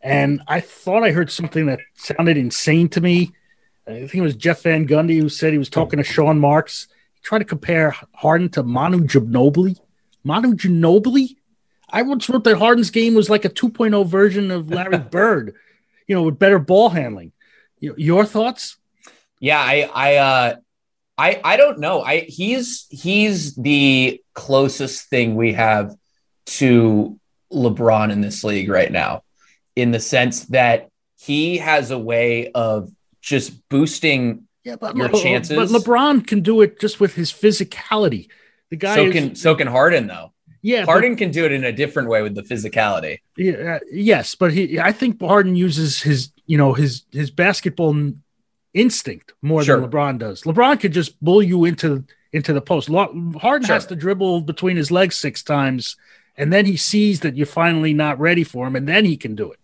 and 0.00 0.42
I 0.46 0.60
thought 0.60 1.02
I 1.02 1.12
heard 1.12 1.30
something 1.30 1.66
that 1.66 1.80
sounded 1.94 2.36
insane 2.36 2.88
to 2.90 3.00
me. 3.00 3.32
I 3.86 3.92
think 3.92 4.14
it 4.14 4.22
was 4.22 4.36
Jeff 4.36 4.62
Van 4.62 4.86
Gundy 4.86 5.20
who 5.20 5.28
said 5.28 5.52
he 5.52 5.58
was 5.58 5.70
talking 5.70 5.98
to 5.98 6.04
Sean 6.04 6.38
Marks. 6.38 6.88
Tried 7.22 7.38
to 7.38 7.44
compare 7.44 7.94
Harden 8.14 8.48
to 8.50 8.62
Manu 8.62 9.00
Ginobili. 9.00 9.78
Manu 10.24 10.54
Ginobili? 10.54 11.36
I 11.88 12.02
once 12.02 12.28
wrote 12.28 12.44
that 12.44 12.58
Harden's 12.58 12.90
game 12.90 13.14
was 13.14 13.28
like 13.28 13.44
a 13.44 13.50
2.0 13.50 14.06
version 14.06 14.50
of 14.50 14.70
Larry 14.70 14.98
Bird, 15.10 15.54
you 16.06 16.14
know, 16.14 16.22
with 16.22 16.38
better 16.38 16.58
ball 16.58 16.88
handling. 16.88 17.32
Your 17.78 18.24
thoughts? 18.24 18.76
Yeah, 19.40 19.60
I, 19.60 19.90
I, 19.92 20.16
uh, 20.16 20.56
I 21.18 21.40
I 21.44 21.56
don't 21.56 21.78
know. 21.78 22.02
I 22.02 22.20
he's 22.20 22.86
he's 22.90 23.54
the 23.54 24.20
closest 24.34 25.08
thing 25.08 25.36
we 25.36 25.52
have 25.52 25.94
to 26.46 27.18
LeBron 27.52 28.10
in 28.10 28.20
this 28.20 28.42
league 28.42 28.68
right 28.68 28.90
now, 28.90 29.22
in 29.76 29.90
the 29.90 30.00
sense 30.00 30.46
that 30.46 30.88
he 31.18 31.58
has 31.58 31.90
a 31.90 31.98
way 31.98 32.50
of 32.52 32.90
just 33.20 33.68
boosting 33.68 34.48
yeah, 34.64 34.76
but 34.76 34.96
your 34.96 35.08
Le- 35.08 35.20
chances. 35.20 35.56
But 35.56 35.68
LeBron 35.68 36.26
can 36.26 36.40
do 36.40 36.60
it 36.60 36.78
just 36.80 37.00
with 37.00 37.14
his 37.14 37.32
physicality. 37.32 38.28
The 38.70 38.76
guy 38.76 38.94
so 38.94 39.12
can 39.12 39.34
so 39.34 39.54
can 39.54 39.66
Harden 39.66 40.06
though. 40.06 40.32
Yeah, 40.62 40.84
Harden 40.84 41.12
but, 41.12 41.18
can 41.18 41.30
do 41.32 41.44
it 41.44 41.52
in 41.52 41.64
a 41.64 41.72
different 41.72 42.08
way 42.08 42.22
with 42.22 42.34
the 42.34 42.42
physicality. 42.42 43.18
Yeah, 43.36 43.76
uh, 43.76 43.78
yes, 43.90 44.34
but 44.34 44.52
he 44.52 44.78
I 44.78 44.92
think 44.92 45.20
Harden 45.20 45.56
uses 45.56 46.02
his 46.02 46.30
you 46.46 46.56
know 46.56 46.72
his 46.72 47.02
his 47.10 47.30
basketball 47.30 48.12
instinct 48.72 49.34
more 49.42 49.62
sure. 49.62 49.80
than 49.80 49.90
LeBron 49.90 50.18
does. 50.18 50.42
LeBron 50.42 50.80
could 50.80 50.92
just 50.92 51.22
bull 51.22 51.42
you 51.42 51.64
into 51.64 52.04
into 52.32 52.52
the 52.52 52.62
post. 52.62 52.88
Harden 52.88 53.34
sure. 53.40 53.74
has 53.74 53.86
to 53.86 53.96
dribble 53.96 54.42
between 54.42 54.76
his 54.76 54.90
legs 54.90 55.16
six 55.16 55.42
times, 55.42 55.96
and 56.36 56.52
then 56.52 56.66
he 56.66 56.76
sees 56.76 57.20
that 57.20 57.36
you're 57.36 57.46
finally 57.46 57.92
not 57.92 58.18
ready 58.20 58.44
for 58.44 58.66
him, 58.66 58.76
and 58.76 58.88
then 58.88 59.04
he 59.04 59.16
can 59.16 59.34
do 59.34 59.50
it. 59.50 59.58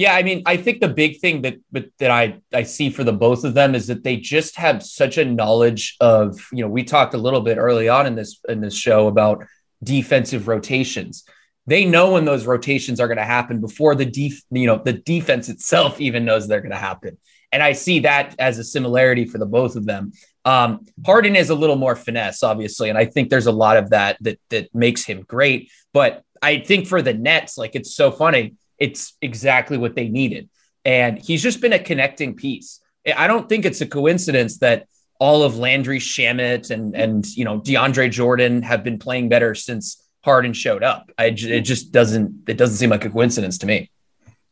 Yeah, 0.00 0.14
I 0.14 0.22
mean, 0.22 0.42
I 0.46 0.56
think 0.56 0.80
the 0.80 0.88
big 0.88 1.20
thing 1.20 1.42
that 1.42 1.58
that 1.98 2.10
I 2.10 2.38
I 2.54 2.62
see 2.62 2.88
for 2.88 3.04
the 3.04 3.12
both 3.12 3.44
of 3.44 3.52
them 3.52 3.74
is 3.74 3.86
that 3.88 4.02
they 4.02 4.16
just 4.16 4.56
have 4.56 4.82
such 4.82 5.18
a 5.18 5.26
knowledge 5.26 5.98
of 6.00 6.40
you 6.52 6.64
know 6.64 6.70
we 6.70 6.84
talked 6.84 7.12
a 7.12 7.18
little 7.18 7.42
bit 7.42 7.58
early 7.58 7.86
on 7.90 8.06
in 8.06 8.14
this 8.14 8.40
in 8.48 8.62
this 8.62 8.74
show 8.74 9.08
about 9.08 9.44
defensive 9.84 10.48
rotations. 10.48 11.24
They 11.66 11.84
know 11.84 12.12
when 12.12 12.24
those 12.24 12.46
rotations 12.46 12.98
are 12.98 13.08
going 13.08 13.18
to 13.18 13.24
happen 13.24 13.60
before 13.60 13.94
the 13.94 14.06
def, 14.06 14.40
you 14.50 14.66
know 14.66 14.80
the 14.82 14.94
defense 14.94 15.50
itself 15.50 16.00
even 16.00 16.24
knows 16.24 16.48
they're 16.48 16.62
going 16.62 16.70
to 16.70 16.78
happen. 16.78 17.18
And 17.52 17.62
I 17.62 17.72
see 17.72 18.00
that 18.00 18.34
as 18.38 18.58
a 18.58 18.64
similarity 18.64 19.26
for 19.26 19.36
the 19.36 19.44
both 19.44 19.76
of 19.76 19.84
them. 19.84 20.12
Um, 20.46 20.86
Harden 21.04 21.36
is 21.36 21.50
a 21.50 21.54
little 21.54 21.76
more 21.76 21.94
finesse, 21.94 22.42
obviously, 22.42 22.88
and 22.88 22.96
I 22.96 23.04
think 23.04 23.28
there's 23.28 23.48
a 23.48 23.52
lot 23.52 23.76
of 23.76 23.90
that 23.90 24.16
that 24.22 24.40
that 24.48 24.74
makes 24.74 25.04
him 25.04 25.24
great. 25.28 25.70
But 25.92 26.24
I 26.40 26.60
think 26.60 26.86
for 26.86 27.02
the 27.02 27.12
Nets, 27.12 27.58
like 27.58 27.74
it's 27.74 27.94
so 27.94 28.10
funny, 28.10 28.54
it's 28.80 29.12
exactly 29.22 29.78
what 29.78 29.94
they 29.94 30.08
needed, 30.08 30.48
and 30.84 31.18
he's 31.18 31.42
just 31.42 31.60
been 31.60 31.72
a 31.72 31.78
connecting 31.78 32.34
piece. 32.34 32.80
I 33.16 33.26
don't 33.26 33.48
think 33.48 33.64
it's 33.64 33.80
a 33.80 33.86
coincidence 33.86 34.58
that 34.58 34.88
all 35.20 35.42
of 35.42 35.58
Landry 35.58 36.00
Shamet 36.00 36.70
and 36.70 36.96
and 36.96 37.26
you 37.36 37.44
know 37.44 37.60
DeAndre 37.60 38.10
Jordan 38.10 38.62
have 38.62 38.82
been 38.82 38.98
playing 38.98 39.28
better 39.28 39.54
since 39.54 40.02
Harden 40.22 40.52
showed 40.52 40.82
up. 40.82 41.12
I 41.18 41.26
it 41.26 41.60
just 41.60 41.92
doesn't 41.92 42.48
it 42.48 42.56
doesn't 42.56 42.76
seem 42.76 42.90
like 42.90 43.04
a 43.04 43.10
coincidence 43.10 43.58
to 43.58 43.66
me. 43.66 43.90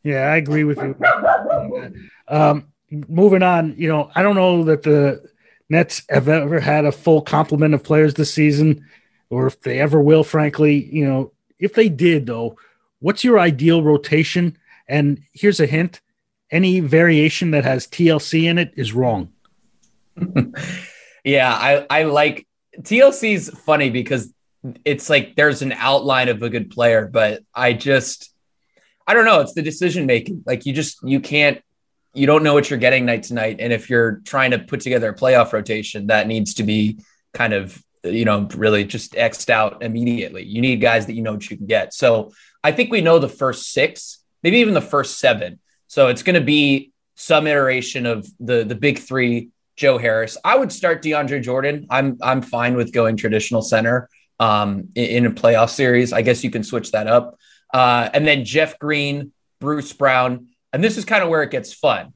Yeah, 0.03 0.31
I 0.31 0.37
agree 0.37 0.63
with 0.63 0.77
you. 0.77 0.95
Um, 2.27 2.67
moving 2.89 3.43
on, 3.43 3.75
you 3.77 3.89
know, 3.89 4.11
I 4.15 4.21
don't 4.21 4.35
know 4.35 4.63
that 4.63 4.83
the 4.83 5.29
Nets 5.69 6.03
have 6.09 6.29
ever 6.29 6.59
had 6.59 6.85
a 6.85 6.91
full 6.91 7.21
complement 7.21 7.73
of 7.73 7.83
players 7.83 8.13
this 8.13 8.33
season, 8.33 8.87
or 9.29 9.47
if 9.47 9.61
they 9.61 9.79
ever 9.79 10.01
will, 10.01 10.23
frankly. 10.23 10.83
You 10.85 11.05
know, 11.05 11.31
if 11.59 11.73
they 11.73 11.89
did, 11.89 12.25
though, 12.25 12.57
what's 12.99 13.23
your 13.23 13.39
ideal 13.39 13.83
rotation? 13.83 14.57
And 14.87 15.23
here's 15.33 15.59
a 15.59 15.65
hint 15.65 16.01
any 16.51 16.79
variation 16.79 17.51
that 17.51 17.63
has 17.63 17.85
TLC 17.85 18.45
in 18.45 18.57
it 18.57 18.73
is 18.75 18.93
wrong. 18.93 19.31
yeah, 21.23 21.53
I, 21.53 21.85
I 21.89 22.03
like 22.03 22.47
TLC's 22.79 23.49
funny 23.59 23.89
because 23.89 24.33
it's 24.83 25.09
like 25.09 25.35
there's 25.35 25.61
an 25.61 25.71
outline 25.73 26.27
of 26.27 26.41
a 26.41 26.49
good 26.49 26.71
player, 26.71 27.07
but 27.07 27.43
I 27.53 27.73
just 27.73 28.33
I 29.07 29.13
don't 29.13 29.25
know. 29.25 29.41
It's 29.41 29.53
the 29.53 29.61
decision 29.61 30.05
making. 30.05 30.43
Like 30.45 30.65
you 30.65 30.73
just 30.73 31.01
you 31.03 31.19
can't 31.19 31.61
you 32.13 32.25
don't 32.25 32.43
know 32.43 32.53
what 32.53 32.69
you're 32.69 32.79
getting 32.79 33.05
night 33.05 33.23
to 33.23 33.33
night. 33.33 33.57
And 33.59 33.71
if 33.71 33.89
you're 33.89 34.21
trying 34.25 34.51
to 34.51 34.59
put 34.59 34.81
together 34.81 35.09
a 35.09 35.15
playoff 35.15 35.53
rotation, 35.53 36.07
that 36.07 36.27
needs 36.27 36.55
to 36.55 36.63
be 36.63 36.99
kind 37.33 37.53
of, 37.53 37.81
you 38.03 38.25
know, 38.25 38.47
really 38.55 38.83
just 38.83 39.13
xed 39.13 39.49
out 39.49 39.83
immediately. 39.83 40.43
You 40.43 40.61
need 40.61 40.81
guys 40.81 41.05
that 41.05 41.13
you 41.13 41.21
know 41.21 41.33
what 41.33 41.49
you 41.49 41.57
can 41.57 41.67
get. 41.67 41.93
So 41.93 42.31
I 42.63 42.71
think 42.71 42.91
we 42.91 43.01
know 43.01 43.19
the 43.19 43.29
first 43.29 43.71
six, 43.71 44.23
maybe 44.43 44.57
even 44.57 44.73
the 44.73 44.81
first 44.81 45.19
seven. 45.19 45.59
So 45.87 46.07
it's 46.07 46.23
going 46.23 46.35
to 46.35 46.45
be 46.45 46.91
some 47.15 47.47
iteration 47.47 48.05
of 48.05 48.27
the 48.39 48.63
the 48.63 48.75
big 48.75 48.99
three. 48.99 49.49
Joe 49.79 49.97
Harris. 49.97 50.37
I 50.43 50.57
would 50.57 50.73
start 50.73 51.01
DeAndre 51.01 51.41
Jordan. 51.41 51.87
I'm 51.89 52.17
I'm 52.21 52.41
fine 52.41 52.75
with 52.75 52.91
going 52.91 53.15
traditional 53.15 53.61
center 53.61 54.09
um, 54.37 54.89
in, 54.93 55.05
in 55.05 55.25
a 55.25 55.31
playoff 55.31 55.69
series. 55.69 56.11
I 56.11 56.21
guess 56.21 56.43
you 56.43 56.51
can 56.51 56.63
switch 56.63 56.91
that 56.91 57.07
up. 57.07 57.37
Uh, 57.73 58.09
and 58.13 58.27
then 58.27 58.43
Jeff 58.43 58.77
Green, 58.77 59.31
Bruce 59.61 59.93
Brown, 59.93 60.47
and 60.73 60.83
this 60.83 60.97
is 60.97 61.05
kind 61.05 61.23
of 61.23 61.29
where 61.29 61.43
it 61.43 61.51
gets 61.51 61.73
fun. 61.73 62.13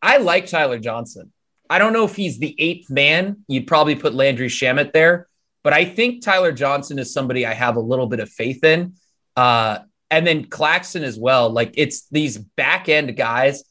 I 0.00 0.16
like 0.16 0.46
Tyler 0.46 0.78
Johnson. 0.78 1.32
I 1.68 1.78
don't 1.78 1.92
know 1.92 2.04
if 2.04 2.16
he's 2.16 2.38
the 2.38 2.56
eighth 2.58 2.90
man. 2.90 3.44
You'd 3.46 3.66
probably 3.66 3.94
put 3.94 4.14
Landry 4.14 4.48
Shamet 4.48 4.92
there, 4.92 5.28
but 5.62 5.74
I 5.74 5.84
think 5.84 6.24
Tyler 6.24 6.50
Johnson 6.50 6.98
is 6.98 7.12
somebody 7.12 7.44
I 7.44 7.52
have 7.52 7.76
a 7.76 7.80
little 7.80 8.06
bit 8.06 8.20
of 8.20 8.30
faith 8.30 8.64
in. 8.64 8.94
Uh, 9.40 9.78
and 10.10 10.26
then 10.26 10.44
Claxton 10.44 11.02
as 11.02 11.18
well. 11.18 11.48
Like 11.48 11.72
it's 11.78 12.06
these 12.10 12.36
back 12.36 12.90
end 12.90 13.16
guys. 13.16 13.64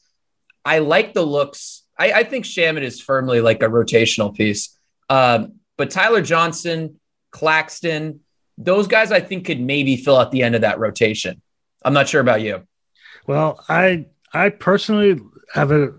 I 0.64 0.80
like 0.80 1.14
the 1.14 1.22
looks. 1.22 1.84
I, 1.96 2.12
I 2.12 2.24
think 2.24 2.44
Shamet 2.44 2.82
is 2.82 3.00
firmly 3.00 3.40
like 3.40 3.62
a 3.62 3.68
rotational 3.68 4.34
piece. 4.34 4.76
Um, 5.08 5.60
but 5.78 5.90
Tyler 5.90 6.22
Johnson, 6.22 6.98
Claxton, 7.30 8.18
those 8.58 8.88
guys 8.88 9.12
I 9.12 9.20
think 9.20 9.46
could 9.46 9.60
maybe 9.60 9.96
fill 9.96 10.16
out 10.16 10.32
the 10.32 10.42
end 10.42 10.56
of 10.56 10.62
that 10.62 10.80
rotation. 10.80 11.40
I'm 11.84 11.94
not 11.94 12.08
sure 12.08 12.20
about 12.20 12.40
you. 12.40 12.66
Well, 13.28 13.64
I 13.68 14.06
I 14.32 14.48
personally 14.48 15.20
have 15.54 15.70
a 15.70 15.92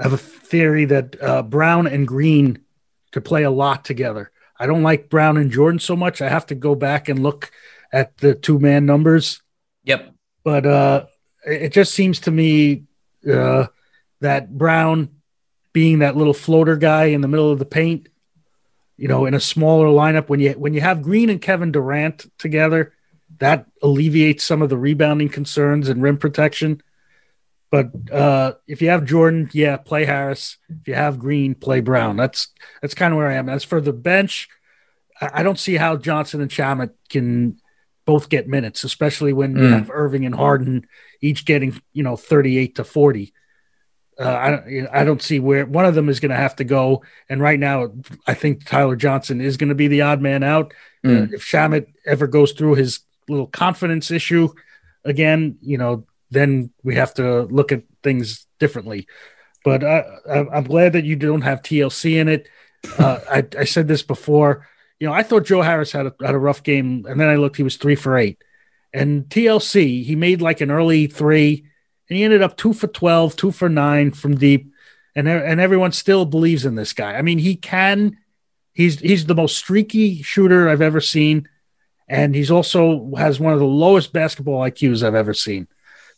have 0.00 0.12
a 0.12 0.18
theory 0.18 0.84
that 0.84 1.20
uh, 1.20 1.42
Brown 1.42 1.88
and 1.88 2.06
Green 2.06 2.60
could 3.10 3.24
play 3.24 3.42
a 3.42 3.50
lot 3.50 3.84
together. 3.84 4.30
I 4.56 4.66
don't 4.66 4.84
like 4.84 5.10
Brown 5.10 5.36
and 5.36 5.50
Jordan 5.50 5.80
so 5.80 5.96
much. 5.96 6.22
I 6.22 6.28
have 6.28 6.46
to 6.46 6.54
go 6.54 6.76
back 6.76 7.08
and 7.08 7.24
look 7.24 7.50
at 7.92 8.16
the 8.18 8.34
two 8.34 8.58
man 8.58 8.86
numbers. 8.86 9.42
Yep. 9.84 10.14
But 10.44 10.66
uh, 10.66 11.06
it 11.44 11.72
just 11.72 11.94
seems 11.94 12.20
to 12.20 12.30
me 12.30 12.84
uh, 13.30 13.66
that 14.20 14.56
Brown 14.56 15.10
being 15.72 16.00
that 16.00 16.16
little 16.16 16.34
floater 16.34 16.76
guy 16.76 17.06
in 17.06 17.20
the 17.20 17.28
middle 17.28 17.52
of 17.52 17.58
the 17.58 17.64
paint 17.64 18.08
you 19.00 19.08
know, 19.08 19.24
in 19.24 19.32
a 19.32 19.40
smaller 19.40 19.86
lineup 19.86 20.28
when 20.28 20.40
you 20.40 20.52
when 20.52 20.74
you 20.74 20.82
have 20.82 21.00
Green 21.00 21.30
and 21.30 21.40
Kevin 21.40 21.72
Durant 21.72 22.30
together, 22.38 22.92
that 23.38 23.64
alleviates 23.82 24.44
some 24.44 24.60
of 24.60 24.68
the 24.68 24.76
rebounding 24.76 25.30
concerns 25.30 25.88
and 25.88 26.02
rim 26.02 26.18
protection. 26.18 26.82
But 27.70 27.92
uh, 28.12 28.54
if 28.66 28.82
you 28.82 28.90
have 28.90 29.06
Jordan, 29.06 29.48
yeah, 29.54 29.78
play 29.78 30.04
Harris. 30.04 30.58
If 30.68 30.86
you 30.86 30.94
have 30.94 31.18
Green, 31.18 31.54
play 31.54 31.80
Brown. 31.80 32.18
That's 32.18 32.48
that's 32.82 32.92
kind 32.92 33.14
of 33.14 33.16
where 33.16 33.28
I 33.28 33.36
am. 33.36 33.48
As 33.48 33.64
for 33.64 33.80
the 33.80 33.94
bench, 33.94 34.50
I, 35.18 35.30
I 35.32 35.42
don't 35.44 35.58
see 35.58 35.76
how 35.76 35.96
Johnson 35.96 36.42
and 36.42 36.50
Shamet 36.50 36.90
can 37.08 37.58
both 38.06 38.28
get 38.28 38.48
minutes, 38.48 38.84
especially 38.84 39.32
when 39.32 39.54
mm. 39.54 39.60
you 39.60 39.68
have 39.68 39.90
Irving 39.92 40.26
and 40.26 40.34
Harden 40.34 40.86
each 41.20 41.44
getting 41.44 41.80
you 41.92 42.02
know 42.02 42.16
thirty 42.16 42.58
eight 42.58 42.76
to 42.76 42.84
forty. 42.84 43.32
Uh, 44.18 44.24
I 44.24 45.00
I 45.00 45.04
don't 45.04 45.22
see 45.22 45.40
where 45.40 45.64
one 45.64 45.86
of 45.86 45.94
them 45.94 46.08
is 46.08 46.20
going 46.20 46.30
to 46.30 46.36
have 46.36 46.56
to 46.56 46.64
go. 46.64 47.02
And 47.28 47.40
right 47.40 47.58
now, 47.58 47.92
I 48.26 48.34
think 48.34 48.66
Tyler 48.66 48.96
Johnson 48.96 49.40
is 49.40 49.56
going 49.56 49.70
to 49.70 49.74
be 49.74 49.88
the 49.88 50.02
odd 50.02 50.20
man 50.20 50.42
out. 50.42 50.74
Mm. 51.04 51.30
Uh, 51.30 51.34
if 51.34 51.42
Shamet 51.44 51.86
ever 52.06 52.26
goes 52.26 52.52
through 52.52 52.74
his 52.74 53.00
little 53.28 53.46
confidence 53.46 54.10
issue 54.10 54.48
again, 55.04 55.56
you 55.62 55.78
know, 55.78 56.04
then 56.30 56.70
we 56.82 56.96
have 56.96 57.14
to 57.14 57.42
look 57.44 57.72
at 57.72 57.84
things 58.02 58.46
differently. 58.58 59.06
But 59.64 59.84
I, 59.84 60.04
am 60.28 60.64
glad 60.64 60.94
that 60.94 61.04
you 61.04 61.16
don't 61.16 61.42
have 61.42 61.62
TLC 61.62 62.14
in 62.14 62.28
it. 62.28 62.48
Uh, 62.98 63.20
I, 63.30 63.46
I, 63.58 63.64
said 63.64 63.88
this 63.88 64.02
before. 64.02 64.66
You 65.00 65.08
know, 65.08 65.14
I 65.14 65.22
thought 65.22 65.46
Joe 65.46 65.62
Harris 65.62 65.92
had 65.92 66.06
a, 66.06 66.14
had 66.20 66.34
a 66.34 66.38
rough 66.38 66.62
game, 66.62 67.06
and 67.08 67.18
then 67.18 67.28
I 67.28 67.36
looked; 67.36 67.56
he 67.56 67.62
was 67.62 67.76
three 67.76 67.96
for 67.96 68.16
eight. 68.16 68.42
And 68.92 69.24
TLC, 69.24 70.04
he 70.04 70.14
made 70.14 70.42
like 70.42 70.60
an 70.60 70.70
early 70.70 71.06
three, 71.06 71.64
and 72.08 72.16
he 72.16 72.24
ended 72.24 72.42
up 72.42 72.56
two 72.56 72.72
for 72.72 72.86
12, 72.86 73.36
two 73.36 73.50
for 73.50 73.68
nine 73.68 74.12
from 74.12 74.36
deep, 74.36 74.70
and 75.16 75.26
and 75.26 75.58
everyone 75.60 75.92
still 75.92 76.26
believes 76.26 76.66
in 76.66 76.74
this 76.74 76.92
guy. 76.92 77.14
I 77.14 77.22
mean, 77.22 77.38
he 77.38 77.56
can. 77.56 78.18
He's 78.74 79.00
he's 79.00 79.26
the 79.26 79.34
most 79.34 79.56
streaky 79.56 80.22
shooter 80.22 80.68
I've 80.68 80.82
ever 80.82 81.00
seen, 81.00 81.48
and 82.06 82.34
he's 82.34 82.50
also 82.50 83.12
has 83.16 83.40
one 83.40 83.54
of 83.54 83.58
the 83.58 83.64
lowest 83.64 84.12
basketball 84.12 84.60
IQs 84.60 85.02
I've 85.02 85.14
ever 85.14 85.34
seen. 85.34 85.66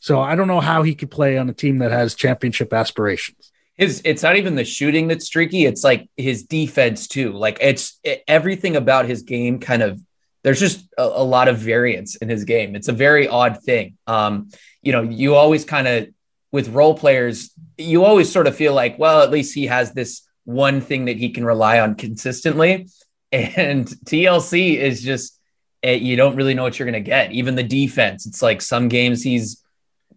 So 0.01 0.21
I 0.21 0.35
don't 0.35 0.49
know 0.49 0.61
how 0.61 0.83
he 0.83 0.97
could 0.97 1.13
play 1.13 1.39
on 1.39 1.49
a 1.49 1.53
team 1.55 1.79
that 1.79 1.93
has 1.93 2.17
championship 2.17 2.73
aspirations. 2.73 3.52
His 3.77 4.03
it's 4.05 4.23
not 4.23 4.37
even 4.37 4.55
the 4.55 4.65
shooting 4.65 5.09
that's 5.09 5.27
streaky, 5.27 5.65
it's 5.65 5.83
like 5.83 6.09
his 6.17 6.45
defense 6.45 7.09
too. 7.09 7.33
Like 7.33 7.59
it's 7.61 7.99
it, 8.05 8.23
everything 8.29 8.77
about 8.77 9.07
his 9.07 9.23
game 9.23 9.59
kind 9.59 9.83
of 9.83 10.01
there's 10.43 10.61
just 10.61 10.87
a, 10.99 11.03
a, 11.03 11.25
lot 11.25 11.49
of 11.49 11.59
variance 11.59 12.17
in 12.17 12.29
his 12.29 12.45
game. 12.45 12.75
It's 12.75 12.89
a 12.89 12.93
very 12.93 13.29
odd 13.29 13.63
thing. 13.63 13.97
Um, 14.07 14.51
you 14.83 14.91
know, 14.93 15.03
you 15.03 15.37
always 15.37 15.65
kind 15.65 15.87
of 15.87 16.09
with 16.51 16.69
role 16.69 16.95
players, 16.95 17.51
you 17.79 18.05
always 18.05 18.31
sort 18.31 18.47
of 18.47 18.57
feel 18.57 18.75
like, 18.75 18.99
well, 18.99 19.23
at 19.23 19.31
least 19.31 19.55
he 19.55 19.67
has 19.67 19.93
this 19.93 20.23
one 20.45 20.81
thing 20.81 21.07
that 21.07 21.17
he 21.17 21.31
can 21.31 21.45
rely 21.45 21.81
on 21.81 21.95
consistently. 21.95 22.89
And 23.35 23.87
TLC 23.87 24.77
is 24.77 25.03
just 25.03 25.41
eh, 25.83 25.95
you 25.95 26.17
don't 26.17 26.37
really 26.37 26.53
know 26.53 26.65
what 26.65 26.79
you're 26.79 26.85
going 26.85 27.03
to 27.03 27.11
get. 27.11 27.33
Even 27.33 27.55
the 27.55 27.63
defense, 27.63 28.27
it's 28.27 28.43
like 28.43 28.61
some 28.61 28.89
games 28.89 29.23
he's 29.23 29.63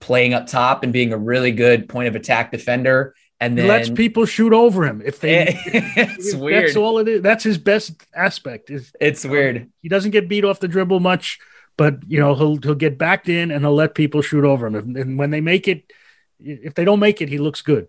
playing 0.01 0.33
up 0.33 0.47
top 0.47 0.83
and 0.83 0.91
being 0.91 1.13
a 1.13 1.17
really 1.17 1.53
good 1.53 1.87
point 1.87 2.09
of 2.09 2.15
attack 2.17 2.51
defender. 2.51 3.15
And 3.39 3.57
then 3.57 3.65
he 3.65 3.69
lets 3.69 3.89
people 3.89 4.25
shoot 4.25 4.53
over 4.53 4.85
him 4.85 5.01
if 5.03 5.19
they. 5.19 5.59
it's 5.65 6.33
if 6.33 6.39
weird. 6.39 6.67
That's 6.67 6.77
all 6.77 6.99
it 6.99 7.07
is. 7.07 7.21
That's 7.21 7.43
his 7.43 7.57
best 7.57 7.93
aspect. 8.15 8.69
Is 8.69 8.91
it's 8.99 9.25
weird. 9.25 9.69
he 9.81 9.89
doesn't 9.89 10.11
get 10.11 10.29
beat 10.29 10.45
off 10.45 10.59
the 10.59 10.67
dribble 10.67 11.01
much, 11.01 11.39
but 11.77 11.99
you 12.07 12.19
know 12.19 12.35
he'll 12.35 12.57
he'll 12.57 12.75
get 12.75 12.97
backed 12.97 13.27
in 13.27 13.51
and 13.51 13.61
he'll 13.63 13.75
let 13.75 13.93
people 13.93 14.21
shoot 14.21 14.45
over 14.45 14.67
him. 14.67 14.75
And 14.95 15.17
when 15.17 15.31
they 15.31 15.41
make 15.41 15.67
it, 15.67 15.91
if 16.39 16.75
they 16.75 16.85
don't 16.85 16.99
make 16.99 17.21
it, 17.21 17.29
he 17.29 17.37
looks 17.37 17.61
good. 17.61 17.87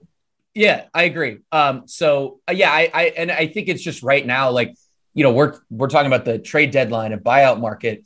Yeah, 0.53 0.85
I 0.93 1.05
agree. 1.05 1.39
Um, 1.53 1.87
so 1.87 2.41
uh, 2.49 2.53
yeah, 2.53 2.73
I, 2.73 2.91
I 2.93 3.03
and 3.17 3.31
I 3.31 3.47
think 3.47 3.69
it's 3.69 3.83
just 3.83 4.03
right 4.03 4.27
now, 4.27 4.51
like 4.51 4.75
you 5.15 5.23
know, 5.23 5.33
we're 5.33 5.59
we're 5.71 5.89
talking 5.89 6.09
about 6.09 6.25
the 6.25 6.39
trade 6.39 6.73
deadline 6.73 7.13
and 7.13 7.23
buyout 7.23 7.61
market. 7.61 8.05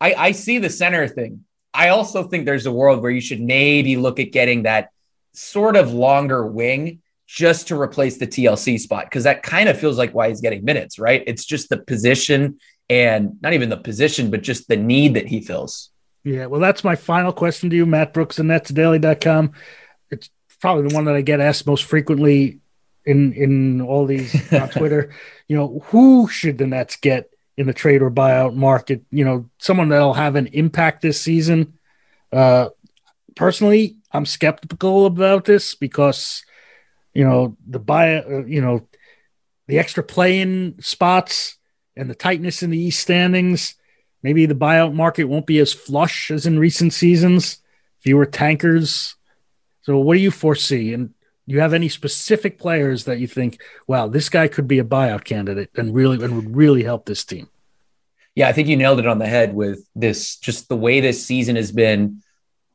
I, 0.00 0.14
I 0.14 0.32
see 0.32 0.58
the 0.58 0.70
center 0.70 1.06
thing 1.06 1.44
I 1.72 1.88
also 1.90 2.24
think 2.24 2.46
there's 2.46 2.66
a 2.66 2.72
world 2.72 3.02
where 3.02 3.10
you 3.10 3.20
should 3.20 3.40
maybe 3.40 3.96
look 3.96 4.18
at 4.18 4.32
getting 4.32 4.64
that 4.64 4.90
sort 5.32 5.76
of 5.76 5.92
longer 5.92 6.46
wing 6.46 7.00
just 7.26 7.68
to 7.68 7.80
replace 7.80 8.18
the 8.18 8.26
TLC 8.26 8.78
spot 8.78 9.04
because 9.04 9.24
that 9.24 9.42
kind 9.42 9.68
of 9.68 9.78
feels 9.78 9.96
like 9.96 10.12
why 10.12 10.28
he's 10.28 10.40
getting 10.40 10.64
minutes, 10.64 10.98
right? 10.98 11.22
It's 11.26 11.44
just 11.44 11.68
the 11.68 11.78
position 11.78 12.58
and 12.88 13.38
not 13.40 13.52
even 13.52 13.68
the 13.68 13.76
position, 13.76 14.30
but 14.30 14.42
just 14.42 14.66
the 14.66 14.76
need 14.76 15.14
that 15.14 15.28
he 15.28 15.40
fills. 15.40 15.90
Yeah, 16.24 16.46
well, 16.46 16.60
that's 16.60 16.82
my 16.82 16.96
final 16.96 17.32
question 17.32 17.70
to 17.70 17.76
you, 17.76 17.86
Matt 17.86 18.12
Brooks 18.12 18.38
and 18.38 18.50
NetsDaily.com. 18.50 19.52
It's 20.10 20.28
probably 20.60 20.88
the 20.88 20.94
one 20.94 21.04
that 21.04 21.14
I 21.14 21.22
get 21.22 21.40
asked 21.40 21.66
most 21.66 21.84
frequently 21.84 22.58
in 23.06 23.32
in 23.32 23.80
all 23.80 24.06
these 24.06 24.52
on 24.52 24.68
Twitter. 24.68 25.14
You 25.48 25.56
know, 25.56 25.82
who 25.86 26.28
should 26.28 26.58
the 26.58 26.66
Nets 26.66 26.96
get 26.96 27.30
in 27.60 27.66
the 27.66 27.74
trade 27.74 28.00
or 28.00 28.10
buyout 28.10 28.54
market. 28.54 29.02
You 29.10 29.24
know, 29.24 29.50
someone 29.58 29.90
that'll 29.90 30.14
have 30.14 30.34
an 30.34 30.46
impact 30.48 31.02
this 31.02 31.20
season. 31.20 31.78
Uh, 32.32 32.70
personally, 33.36 33.96
I'm 34.12 34.26
skeptical 34.26 35.06
about 35.06 35.44
this 35.44 35.74
because, 35.74 36.44
you 37.14 37.24
know, 37.24 37.56
the 37.66 37.78
buy, 37.78 38.24
you 38.46 38.60
know, 38.60 38.88
the 39.68 39.78
extra 39.78 40.02
play-in 40.02 40.76
spots 40.80 41.56
and 41.96 42.10
the 42.10 42.14
tightness 42.14 42.62
in 42.62 42.70
the 42.70 42.78
East 42.78 43.00
standings. 43.00 43.76
Maybe 44.22 44.46
the 44.46 44.54
buyout 44.54 44.94
market 44.94 45.24
won't 45.24 45.46
be 45.46 45.58
as 45.60 45.72
flush 45.72 46.30
as 46.30 46.44
in 46.44 46.58
recent 46.58 46.92
seasons. 46.92 47.58
Fewer 48.00 48.26
tankers. 48.26 49.14
So, 49.82 49.98
what 49.98 50.14
do 50.14 50.20
you 50.20 50.30
foresee? 50.30 50.92
And 50.92 51.10
do 51.48 51.54
you 51.54 51.60
have 51.60 51.74
any 51.74 51.88
specific 51.88 52.58
players 52.58 53.04
that 53.04 53.18
you 53.18 53.26
think, 53.26 53.60
wow, 53.86 54.08
this 54.08 54.28
guy 54.28 54.48
could 54.48 54.68
be 54.68 54.78
a 54.78 54.84
buyout 54.84 55.24
candidate 55.24 55.70
and 55.76 55.94
really 55.94 56.22
and 56.22 56.36
would 56.36 56.54
really 56.54 56.82
help 56.82 57.06
this 57.06 57.24
team? 57.24 57.48
Yeah, 58.34 58.48
I 58.48 58.52
think 58.52 58.68
you 58.68 58.76
nailed 58.76 59.00
it 59.00 59.06
on 59.06 59.18
the 59.18 59.26
head 59.26 59.54
with 59.54 59.84
this. 59.94 60.36
Just 60.36 60.68
the 60.68 60.76
way 60.76 61.00
this 61.00 61.24
season 61.24 61.56
has 61.56 61.72
been. 61.72 62.22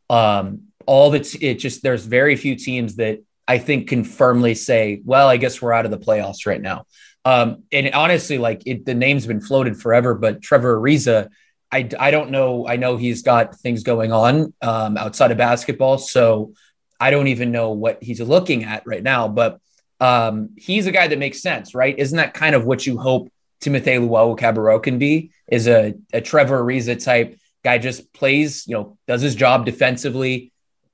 Um, 0.10 0.63
all 0.88 1.12
that's 1.12 1.36
it 1.36 1.56
just 1.56 1.84
there's 1.84 2.06
very 2.06 2.36
few 2.36 2.56
teams 2.56 2.95
that 2.95 3.24
I 3.48 3.58
think 3.60 3.89
can 3.89 4.04
firmly 4.04 4.56
say, 4.56 5.02
well, 5.06 5.28
I 5.28 5.38
guess 5.38 5.62
we're 5.62 5.74
out 5.74 5.86
of 5.86 5.91
the 5.91 6.00
playoffs 6.00 6.45
right 6.45 6.62
now. 6.62 6.86
Um, 7.24 7.63
and 7.71 7.93
honestly, 7.93 8.38
like 8.38 8.63
it, 8.65 8.86
the 8.86 8.93
name's 8.93 9.26
been 9.26 9.41
floated 9.41 9.80
forever, 9.80 10.13
but 10.13 10.41
Trevor 10.41 10.80
Ariza, 10.80 11.30
I, 11.71 11.89
I 12.00 12.12
don't 12.12 12.32
know. 12.32 12.67
I 12.67 12.78
know 12.78 12.98
he's 12.98 13.24
got 13.24 13.56
things 13.56 13.84
going 13.84 14.12
on 14.12 14.54
um, 14.62 14.98
outside 14.98 15.32
of 15.32 15.38
basketball, 15.38 15.98
so 15.98 16.54
I 17.00 17.10
don't 17.12 17.28
even 17.28 17.52
know 17.52 17.71
what 17.71 18.02
he's 18.02 18.21
looking 18.21 18.63
at 18.63 18.86
right 18.86 19.04
now. 19.04 19.28
But 19.28 19.60
um, 20.00 20.52
he's 20.58 20.86
a 20.88 20.91
guy 20.91 21.08
that 21.08 21.19
makes 21.19 21.41
sense, 21.41 21.74
right? 21.74 21.98
Isn't 21.98 22.17
that 22.17 22.34
kind 22.34 22.56
of 22.56 22.65
what 22.65 22.86
you 22.86 22.98
hope 22.98 23.32
Timothy 23.60 23.91
Luwawu-Cabarrot 23.91 24.84
can 24.84 25.00
be 25.00 25.32
is 25.48 25.67
a, 25.67 25.95
a 26.13 26.21
Trevor 26.21 26.63
Ariza 26.63 27.04
type 27.04 27.38
guy, 27.63 27.80
just 27.80 28.13
plays, 28.13 28.67
you 28.67 28.76
know, 28.76 28.98
does 29.08 29.21
his 29.21 29.36
job 29.36 29.65
defensively, 29.65 30.54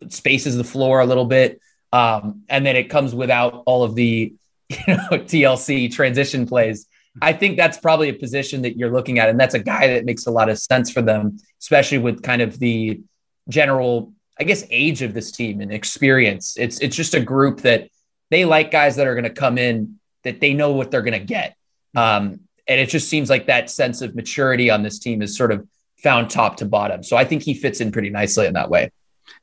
spaces 0.10 0.58
the 0.58 0.64
floor 0.64 1.00
a 1.00 1.06
little 1.06 1.26
bit. 1.26 1.60
Um, 1.94 2.44
and 2.50 2.66
then 2.66 2.76
it 2.76 2.90
comes 2.90 3.14
without 3.14 3.64
all 3.66 3.84
of 3.84 3.96
the 3.96 4.34
you 4.70 4.78
know, 4.88 5.10
TLC 5.12 5.92
transition 5.94 6.46
plays. 6.46 6.88
I 7.22 7.34
think 7.34 7.58
that's 7.58 7.78
probably 7.78 8.10
a 8.10 8.14
position 8.14 8.62
that 8.62 8.78
you're 8.78 8.92
looking 8.92 9.20
at. 9.20 9.28
And 9.28 9.40
that's 9.40 9.54
a 9.54 9.60
guy 9.60 9.88
that 9.88 10.06
makes 10.06 10.28
a 10.28 10.32
lot 10.32 10.50
of 10.50 10.58
sense 10.58 10.90
for 10.90 11.02
them, 11.02 11.38
especially 11.60 11.98
with 11.98 12.24
kind 12.24 12.42
of 12.42 12.58
the 12.58 13.02
general, 13.50 14.14
I 14.40 14.46
guess, 14.46 14.64
age 14.70 15.02
of 15.02 15.14
this 15.14 15.32
team 15.32 15.60
and 15.60 15.74
experience. 15.74 16.56
It's 16.58 16.80
it's 16.80 16.96
just 16.96 17.14
a 17.14 17.20
group 17.20 17.62
that 17.62 17.90
they 18.30 18.46
like 18.46 18.72
guys 18.72 18.96
that 18.96 19.08
are 19.08 19.14
going 19.14 19.26
to 19.26 19.30
come 19.30 19.58
in 19.58 20.00
that 20.24 20.40
they 20.40 20.54
know 20.54 20.72
what 20.72 20.90
they're 20.90 21.02
going 21.02 21.20
to 21.20 21.26
get. 21.26 21.56
Um, 21.96 22.42
and 22.68 22.80
it 22.80 22.88
just 22.88 23.10
seems 23.10 23.30
like 23.30 23.48
that 23.48 23.70
sense 23.70 24.02
of 24.02 24.16
maturity 24.16 24.70
on 24.70 24.84
this 24.84 25.00
team 25.00 25.22
is 25.22 25.36
sort 25.36 25.52
of 25.52 25.68
found 25.98 26.30
top 26.30 26.58
to 26.58 26.66
bottom. 26.66 27.04
So 27.04 27.18
I 27.18 27.26
think 27.26 27.44
he 27.44 27.54
fits 27.54 27.82
in 27.82 27.92
pretty 27.92 28.10
nicely 28.10 28.46
in 28.48 28.54
that 28.54 28.70
way. 28.70 28.92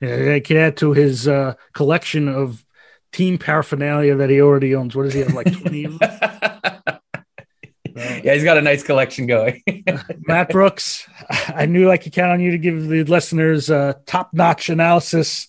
Yeah, 0.01 0.35
I 0.35 0.41
can 0.41 0.57
add 0.57 0.77
to 0.79 0.93
his 0.93 1.27
uh, 1.27 1.55
collection 1.73 2.29
of 2.29 2.65
team 3.13 3.39
paraphernalia 3.39 4.17
that 4.17 4.31
he 4.31 4.41
already 4.41 4.75
owns. 4.75 4.95
What 4.95 5.05
does 5.05 5.15
he 5.15 5.21
have, 5.21 5.35
like 5.35 5.53
20 5.53 5.85
of 5.85 5.99
them? 5.99 6.11
yeah, 7.97 8.35
he's 8.35 8.45
got 8.45 8.59
a 8.59 8.63
nice 8.63 8.83
collection 8.83 9.27
going. 9.27 9.63
Matt 10.27 10.51
Brooks, 10.51 11.09
I 11.29 11.67
knew 11.67 11.91
I 11.91 11.97
could 11.97 12.13
count 12.13 12.33
on 12.33 12.41
you 12.41 12.53
to 12.53 12.59
give 12.59 12.89
the 12.89 13.05
listeners 13.05 13.71
uh, 13.71 13.95
top 14.07 14.31
notch 14.33 14.69
analysis. 14.69 15.49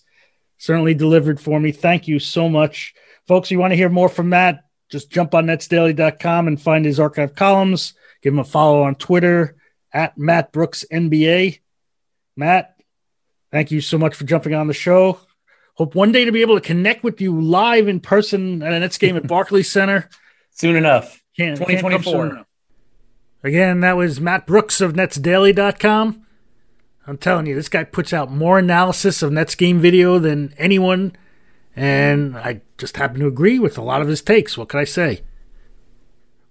Certainly 0.58 0.94
delivered 0.94 1.40
for 1.40 1.58
me. 1.58 1.72
Thank 1.72 2.08
you 2.08 2.18
so 2.18 2.48
much. 2.48 2.94
Folks, 3.26 3.50
you 3.50 3.58
want 3.58 3.72
to 3.72 3.76
hear 3.76 3.88
more 3.88 4.08
from 4.08 4.30
Matt? 4.30 4.64
just 4.90 5.10
jump 5.10 5.34
on 5.34 5.46
netsdaily.com 5.46 6.48
and 6.48 6.60
find 6.60 6.84
his 6.84 7.00
archive 7.00 7.34
columns. 7.34 7.94
Give 8.22 8.34
him 8.34 8.40
a 8.40 8.44
follow 8.44 8.82
on 8.82 8.96
Twitter 8.96 9.56
at 9.92 10.18
Matt 10.18 10.52
Brooks 10.52 10.84
NBA. 10.92 11.60
Matt, 12.36 12.76
thank 13.50 13.70
you 13.70 13.80
so 13.80 13.98
much 13.98 14.14
for 14.14 14.24
jumping 14.24 14.54
on 14.54 14.66
the 14.66 14.74
show. 14.74 15.20
Hope 15.74 15.94
one 15.94 16.12
day 16.12 16.24
to 16.24 16.32
be 16.32 16.42
able 16.42 16.56
to 16.56 16.60
connect 16.60 17.02
with 17.02 17.20
you 17.20 17.40
live 17.40 17.88
in 17.88 18.00
person 18.00 18.62
at 18.62 18.72
a 18.72 18.80
Nets 18.80 18.98
game 18.98 19.16
at 19.16 19.26
Barclays 19.28 19.70
Center. 19.70 20.08
Soon 20.50 20.76
enough. 20.76 21.22
Can't, 21.36 21.56
2024. 21.56 22.28
Can't 22.30 22.46
Again, 23.42 23.80
that 23.80 23.96
was 23.96 24.20
Matt 24.20 24.46
Brooks 24.46 24.80
of 24.80 24.92
netsdaily.com. 24.92 26.26
I'm 27.06 27.16
telling 27.16 27.46
you, 27.46 27.54
this 27.54 27.70
guy 27.70 27.84
puts 27.84 28.12
out 28.12 28.30
more 28.30 28.58
analysis 28.58 29.22
of 29.22 29.32
Nets 29.32 29.54
game 29.54 29.80
video 29.80 30.18
than 30.18 30.52
anyone 30.58 31.16
and 31.76 32.36
I 32.36 32.62
just 32.78 32.96
happen 32.96 33.20
to 33.20 33.26
agree 33.26 33.58
with 33.58 33.78
a 33.78 33.82
lot 33.82 34.02
of 34.02 34.08
his 34.08 34.22
takes. 34.22 34.58
What 34.58 34.68
could 34.68 34.80
I 34.80 34.84
say? 34.84 35.22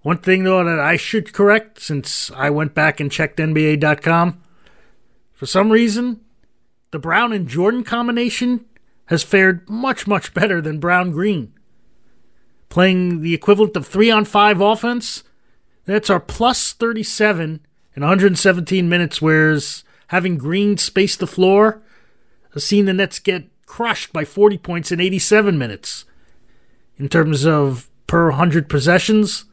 One 0.01 0.17
thing, 0.17 0.43
though, 0.43 0.63
that 0.63 0.79
I 0.79 0.95
should 0.95 1.33
correct 1.33 1.81
since 1.81 2.31
I 2.31 2.49
went 2.49 2.73
back 2.73 2.99
and 2.99 3.12
checked 3.12 3.38
NBA.com, 3.38 4.41
for 5.33 5.45
some 5.45 5.71
reason, 5.71 6.21
the 6.91 6.99
Brown 6.99 7.34
and 7.34 7.47
Jordan 7.47 7.84
combination 7.84 8.65
has 9.06 9.23
fared 9.23 9.67
much, 9.69 10.08
much 10.08 10.34
better 10.34 10.62
than 10.62 10.80
Brown 10.80 11.12
Green. 11.12 11.54
Playing 12.69 13.21
the 13.21 13.34
equivalent 13.34 13.75
of 13.75 13.88
three 13.88 14.12
on 14.12 14.25
five 14.25 14.62
offense, 14.62 15.23
that's 15.86 16.10
our 16.10 16.19
plus 16.19 16.73
37 16.73 17.65
in 17.95 18.02
117 18.02 18.88
minutes, 18.88 19.21
whereas 19.21 19.84
having 20.08 20.38
Green 20.38 20.78
space 20.78 21.15
the 21.15 21.28
floor 21.28 21.82
has 22.54 22.63
seen 22.63 22.86
the 22.86 22.93
Nets 22.93 23.19
get 23.19 23.45
crushed 23.65 24.13
by 24.13 24.25
40 24.25 24.58
points 24.60 24.91
in 24.91 24.99
87 24.99 25.58
minutes. 25.58 26.06
In 26.97 27.10
terms 27.10 27.45
of 27.45 27.89
per 28.08 28.30
100 28.30 28.69
possessions, 28.69 29.45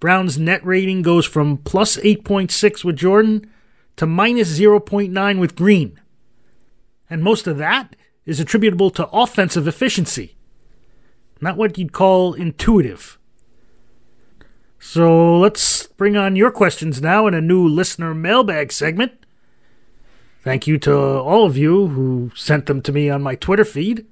Brown's 0.00 0.38
net 0.38 0.64
rating 0.64 1.02
goes 1.02 1.26
from 1.26 1.58
plus 1.58 1.96
8.6 1.96 2.84
with 2.84 2.96
Jordan 2.96 3.50
to 3.96 4.06
minus 4.06 4.58
0.9 4.58 5.38
with 5.38 5.56
Green. 5.56 5.98
And 7.12 7.22
most 7.22 7.46
of 7.46 7.58
that 7.58 7.94
is 8.24 8.40
attributable 8.40 8.88
to 8.92 9.06
offensive 9.08 9.68
efficiency, 9.68 10.34
not 11.42 11.58
what 11.58 11.76
you'd 11.76 11.92
call 11.92 12.32
intuitive. 12.32 13.18
So 14.78 15.38
let's 15.38 15.88
bring 15.88 16.16
on 16.16 16.36
your 16.36 16.50
questions 16.50 17.02
now 17.02 17.26
in 17.26 17.34
a 17.34 17.42
new 17.42 17.68
listener 17.68 18.14
mailbag 18.14 18.72
segment. 18.72 19.12
Thank 20.40 20.66
you 20.66 20.78
to 20.78 20.96
all 20.96 21.44
of 21.44 21.58
you 21.58 21.88
who 21.88 22.30
sent 22.34 22.64
them 22.64 22.80
to 22.80 22.92
me 22.92 23.10
on 23.10 23.20
my 23.20 23.34
Twitter 23.34 23.66
feed. 23.66 24.06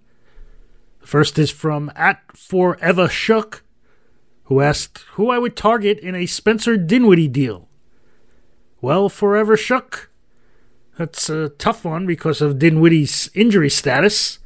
The 1.00 1.06
first 1.06 1.38
is 1.38 1.50
from 1.50 1.90
at 1.96 2.20
Forever 2.36 3.08
Shook, 3.08 3.64
who 4.44 4.60
asked 4.60 5.06
who 5.12 5.30
I 5.30 5.38
would 5.38 5.56
target 5.56 5.98
in 6.00 6.14
a 6.14 6.26
Spencer 6.26 6.76
Dinwiddie 6.76 7.28
deal. 7.28 7.66
Well, 8.82 9.08
Forever 9.08 9.56
Shook, 9.56 10.09
that's 11.00 11.30
a 11.30 11.48
tough 11.48 11.82
one 11.82 12.04
because 12.04 12.42
of 12.42 12.58
Dinwiddie's 12.58 13.30
injury 13.32 13.70
status. 13.70 14.38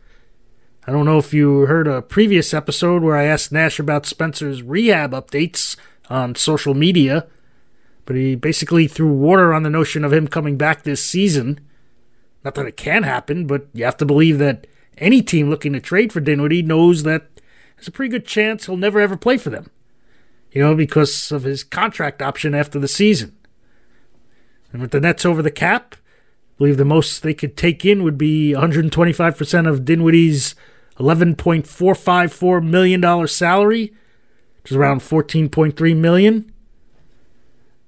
I 0.87 0.93
don't 0.93 1.05
know 1.05 1.19
if 1.19 1.35
you 1.35 1.63
heard 1.63 1.89
a 1.89 2.01
previous 2.01 2.55
episode 2.55 3.03
where 3.03 3.17
I 3.17 3.25
asked 3.25 3.51
Nash 3.51 3.81
about 3.81 4.07
Spencer's 4.07 4.63
rehab 4.63 5.11
updates 5.11 5.75
on 6.09 6.37
social 6.37 6.73
media, 6.73 7.27
but 8.07 8.15
he 8.15 8.37
basically 8.37 8.87
threw 8.87 9.13
water 9.13 9.53
on 9.53 9.65
the 9.65 9.71
notion 9.71 10.05
of 10.05 10.13
him 10.13 10.29
coming 10.29 10.57
back 10.57 10.85
this 10.85 11.03
season. 11.03 11.59
Not 12.45 12.55
that 12.55 12.67
it 12.67 12.77
can 12.77 13.03
happen, 13.03 13.49
but 13.49 13.67
you 13.73 13.85
have 13.85 13.97
to 13.97 14.07
believe 14.07 14.39
that 14.39 14.69
any 14.97 15.23
team 15.23 15.51
looking 15.51 15.73
to 15.73 15.81
trade 15.81 16.13
for 16.13 16.21
Dinwiddie 16.21 16.63
knows 16.63 17.03
that 17.03 17.27
there's 17.75 17.89
a 17.89 17.93
pretty 17.93 18.11
good 18.11 18.27
chance 18.27 18.67
he'll 18.67 18.77
never 18.77 19.01
ever 19.01 19.17
play 19.17 19.39
for 19.39 19.51
them. 19.51 19.73
You 20.53 20.63
know, 20.63 20.77
because 20.77 21.33
of 21.33 21.43
his 21.43 21.65
contract 21.65 22.23
option 22.23 22.55
after 22.55 22.79
the 22.79 22.87
season. 22.87 23.37
And 24.73 24.81
with 24.81 24.93
the 24.93 25.01
Nets 25.01 25.27
over 25.27 25.43
the 25.43 25.51
cap, 25.51 25.97
believe 26.59 26.77
the 26.77 26.85
most 26.85 27.23
they 27.23 27.35
could 27.35 27.57
take 27.57 27.85
in 27.85 28.03
would 28.03 28.19
be 28.19 28.55
125% 28.57 29.69
of 29.69 29.85
Dinwiddie's 29.85 30.55
$11.454 30.99 32.65
million 32.65 33.27
salary 33.27 33.93
which 34.65 34.71
is 34.71 34.79
around 34.79 35.01
14.3 35.01 35.95
million. 35.95 36.51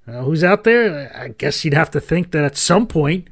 Uh, 0.06 0.22
who's 0.22 0.44
out 0.44 0.64
there? 0.64 1.10
I 1.16 1.28
guess 1.28 1.64
you'd 1.64 1.72
have 1.72 1.90
to 1.92 2.00
think 2.00 2.32
that 2.32 2.44
at 2.44 2.54
some 2.54 2.86
point 2.86 3.28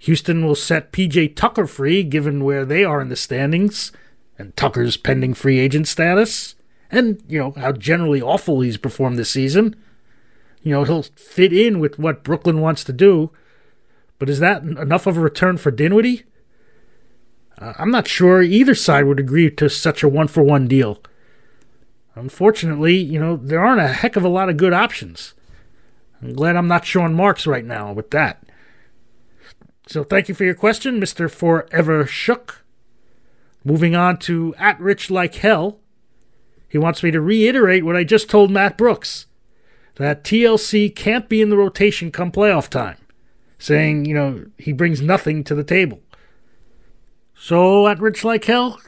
Houston 0.00 0.44
will 0.44 0.54
set 0.54 0.92
PJ 0.92 1.34
Tucker 1.34 1.66
free, 1.66 2.02
given 2.02 2.44
where 2.44 2.66
they 2.66 2.84
are 2.84 3.00
in 3.00 3.08
the 3.08 3.16
standings 3.16 3.90
and 4.38 4.54
Tucker's 4.54 4.98
pending 4.98 5.32
free 5.32 5.58
agent 5.58 5.88
status, 5.88 6.56
and 6.90 7.22
you 7.26 7.38
know 7.38 7.52
how 7.52 7.72
generally 7.72 8.20
awful 8.20 8.60
he's 8.60 8.76
performed 8.76 9.18
this 9.18 9.30
season. 9.30 9.74
You 10.62 10.72
know 10.72 10.84
he'll 10.84 11.04
fit 11.04 11.54
in 11.54 11.80
with 11.80 11.98
what 11.98 12.22
Brooklyn 12.22 12.60
wants 12.60 12.84
to 12.84 12.92
do, 12.92 13.30
but 14.18 14.28
is 14.28 14.40
that 14.40 14.62
enough 14.62 15.06
of 15.06 15.16
a 15.16 15.20
return 15.20 15.56
for 15.56 15.70
Dinwiddie? 15.70 16.24
Uh, 17.58 17.74
I'm 17.78 17.90
not 17.90 18.08
sure 18.08 18.42
either 18.42 18.74
side 18.74 19.04
would 19.04 19.20
agree 19.20 19.50
to 19.50 19.68
such 19.68 20.02
a 20.02 20.08
one 20.08 20.28
for 20.28 20.42
one 20.42 20.68
deal. 20.68 21.00
Unfortunately, 22.14 22.96
you 22.96 23.18
know, 23.18 23.36
there 23.36 23.64
aren't 23.64 23.80
a 23.80 23.88
heck 23.88 24.16
of 24.16 24.24
a 24.24 24.28
lot 24.28 24.48
of 24.48 24.56
good 24.56 24.72
options. 24.72 25.34
I'm 26.20 26.34
glad 26.34 26.56
I'm 26.56 26.68
not 26.68 26.84
Sean 26.84 27.14
Marks 27.14 27.46
right 27.46 27.64
now 27.64 27.92
with 27.92 28.10
that. 28.10 28.44
So 29.86 30.04
thank 30.04 30.28
you 30.28 30.34
for 30.34 30.44
your 30.44 30.54
question, 30.54 31.00
Mr. 31.00 31.30
Forever 31.30 32.06
Shook. 32.06 32.64
Moving 33.64 33.94
on 33.94 34.18
to 34.18 34.54
At 34.58 34.80
Rich 34.80 35.10
Like 35.10 35.36
Hell. 35.36 35.80
He 36.68 36.76
wants 36.76 37.02
me 37.02 37.10
to 37.10 37.20
reiterate 37.20 37.84
what 37.84 37.96
I 37.96 38.04
just 38.04 38.28
told 38.28 38.50
Matt 38.50 38.76
Brooks 38.76 39.26
that 39.94 40.24
TLC 40.24 40.94
can't 40.94 41.28
be 41.28 41.40
in 41.40 41.50
the 41.50 41.56
rotation 41.56 42.12
come 42.12 42.30
playoff 42.30 42.68
time, 42.68 42.96
saying, 43.58 44.04
you 44.04 44.14
know, 44.14 44.46
he 44.56 44.72
brings 44.72 45.02
nothing 45.02 45.44
to 45.44 45.54
the 45.54 45.64
table. 45.64 46.00
So, 47.34 47.86
at 47.86 48.00
Rich 48.00 48.24
Like 48.24 48.44
Hell, 48.44 48.80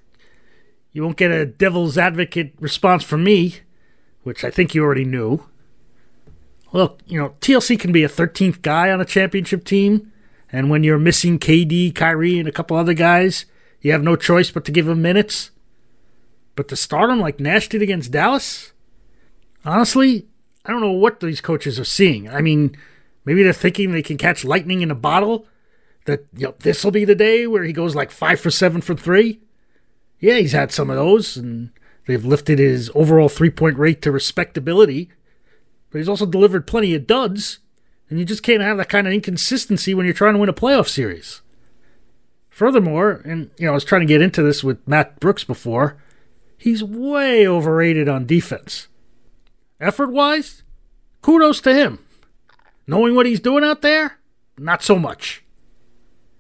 you 0.93 1.03
won't 1.03 1.17
get 1.17 1.31
a 1.31 1.47
devil's 1.47 1.99
advocate 1.99 2.55
response 2.59 3.05
from 3.05 3.23
me, 3.23 3.61
which 4.23 4.45
I 4.45 4.51
think 4.51 4.75
you 4.75 4.83
already 4.83 5.05
knew. 5.05 5.47
Look, 6.73 7.01
you 7.07 7.21
know, 7.21 7.35
TLC 7.41 7.79
can 7.79 7.93
be 7.93 8.05
a 8.05 8.09
13th 8.09 8.63
guy 8.63 8.91
on 8.91 9.01
a 9.01 9.05
championship 9.05 9.65
team, 9.65 10.13
and 10.53 10.71
when 10.71 10.85
you're 10.85 10.99
missing 10.99 11.39
KD, 11.39 11.95
Kyrie, 11.95 12.39
and 12.39 12.49
a 12.49 12.53
couple 12.53 12.77
other 12.77 12.95
guys, 12.95 13.47
you 13.81 13.93
have 13.93 14.03
no 14.03 14.17
choice 14.17 14.51
but 14.51 14.65
to 14.65 14.73
give 14.73 14.87
them 14.87 15.03
minutes. 15.03 15.51
But 16.57 16.69
to 16.69 16.77
start 16.77 17.09
them 17.09 17.21
like 17.21 17.41
Nash 17.41 17.69
did 17.69 17.83
against 17.83 18.11
Dallas? 18.11 18.73
Honestly, 19.65 20.27
I 20.65 20.71
don't 20.71 20.81
know 20.81 20.93
what 20.93 21.21
these 21.21 21.41
coaches 21.41 21.79
are 21.79 21.85
seeing. 21.85 22.29
I 22.29 22.41
mean, 22.41 22.77
maybe 23.25 23.43
they're 23.43 23.53
thinking 23.53 23.93
they 23.93 24.03
can 24.03 24.19
catch 24.19 24.45
lightning 24.45 24.81
in 24.81 24.91
a 24.91 24.95
bottle, 24.95 25.47
that 26.07 26.27
you 26.37 26.49
know, 26.49 26.55
this 26.61 26.85
will 26.85 26.91
be 26.91 27.05
the 27.05 27.15
day 27.15 27.47
where 27.47 27.65
he 27.65 27.73
goes 27.73 27.95
like 27.95 28.11
five 28.11 28.41
for 28.41 28.51
seven 28.51 28.81
for 28.81 28.95
three 28.95 29.41
yeah, 30.21 30.37
he's 30.37 30.53
had 30.53 30.71
some 30.71 30.91
of 30.91 30.97
those, 30.97 31.37
and 31.37 31.71
they've 32.07 32.25
lifted 32.25 32.59
his 32.59 32.91
overall 32.95 33.29
three 33.29 33.51
point 33.51 33.79
rate 33.79 34.03
to 34.03 34.13
respectability. 34.13 35.11
But 35.91 35.99
he's 35.99 36.09
also 36.09 36.27
delivered 36.27 36.67
plenty 36.67 36.95
of 36.95 37.07
duds, 37.07 37.59
and 38.09 38.19
you 38.19 38.25
just 38.25 38.43
can't 38.43 38.63
have 38.63 38.77
that 38.77 38.91
kind 38.91 39.07
of 39.07 39.13
inconsistency 39.13 39.95
when 39.95 40.05
you're 40.05 40.15
trying 40.15 40.35
to 40.35 40.39
win 40.39 40.49
a 40.49 40.55
playoff 40.55 40.89
series. 40.89 41.41
Furthermore, 42.51 43.23
and 43.25 43.51
you 43.59 43.65
know, 43.65 43.73
I 43.73 43.75
was 43.75 43.85
trying 43.85 44.03
to 44.03 44.07
get 44.07 44.21
into 44.21 44.43
this 44.43 44.63
with 44.63 44.87
Matt 44.87 45.19
Brooks 45.19 45.43
before, 45.43 45.97
he's 46.59 46.85
way 46.85 47.49
overrated 47.49 48.09
on 48.09 48.27
defense. 48.27 48.89
Effort 49.81 50.11
wise, 50.11 50.63
kudos 51.23 51.63
to 51.63 51.75
him. 51.75 51.99
Knowing 52.87 53.15
what 53.15 53.27
he's 53.27 53.41
doing 53.41 53.65
out 53.65 53.83
there, 53.83 54.19
not 54.59 54.83
so 54.83 54.99
much. 54.99 55.45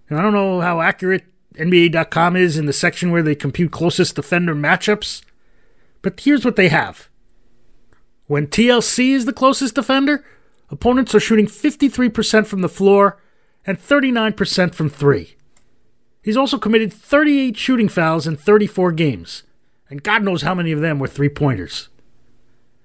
And 0.08 0.18
I 0.18 0.22
don't 0.22 0.32
know 0.32 0.60
how 0.60 0.80
accurate 0.80 1.24
NBA.com 1.54 2.36
is 2.36 2.56
in 2.56 2.66
the 2.66 2.72
section 2.72 3.10
where 3.10 3.22
they 3.22 3.34
compute 3.34 3.72
closest 3.72 4.16
defender 4.16 4.54
matchups. 4.54 5.22
But 6.02 6.18
here's 6.18 6.44
what 6.44 6.56
they 6.56 6.68
have 6.68 7.08
when 8.26 8.46
TLC 8.46 9.10
is 9.10 9.24
the 9.24 9.32
closest 9.32 9.74
defender, 9.74 10.24
opponents 10.70 11.14
are 11.16 11.20
shooting 11.20 11.46
53% 11.46 12.46
from 12.46 12.60
the 12.60 12.68
floor 12.68 13.20
and 13.66 13.76
39% 13.76 14.72
from 14.72 14.88
three. 14.88 15.34
He's 16.22 16.36
also 16.36 16.56
committed 16.56 16.92
38 16.92 17.56
shooting 17.56 17.88
fouls 17.88 18.28
in 18.28 18.36
34 18.36 18.92
games, 18.92 19.42
and 19.88 20.02
God 20.02 20.22
knows 20.22 20.42
how 20.42 20.54
many 20.54 20.70
of 20.70 20.80
them 20.80 21.00
were 21.00 21.08
three 21.08 21.28
pointers. 21.28 21.88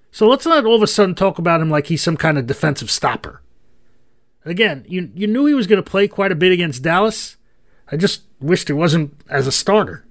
So 0.09 0.27
let's 0.27 0.45
not 0.45 0.65
all 0.65 0.77
of 0.77 0.81
a 0.81 0.87
sudden 0.87 1.13
talk 1.13 1.37
about 1.37 1.61
him 1.61 1.69
like 1.69 1.87
he's 1.87 2.01
some 2.01 2.17
kind 2.17 2.37
of 2.37 2.47
defensive 2.47 2.89
stopper. 2.89 3.41
Again, 4.45 4.85
you, 4.87 5.11
you 5.15 5.25
knew 5.25 5.47
he 5.47 5.53
was 5.53 5.67
going 5.67 5.83
to 5.83 5.89
play 5.89 6.07
quite 6.07 6.31
a 6.31 6.35
bit 6.35 6.51
against 6.51 6.83
Dallas. 6.83 7.35
I 7.91 7.97
just 7.97 8.21
wished 8.39 8.69
it 8.69 8.73
wasn't 8.73 9.19
as 9.29 9.47
a 9.47 9.51
starter. 9.51 10.05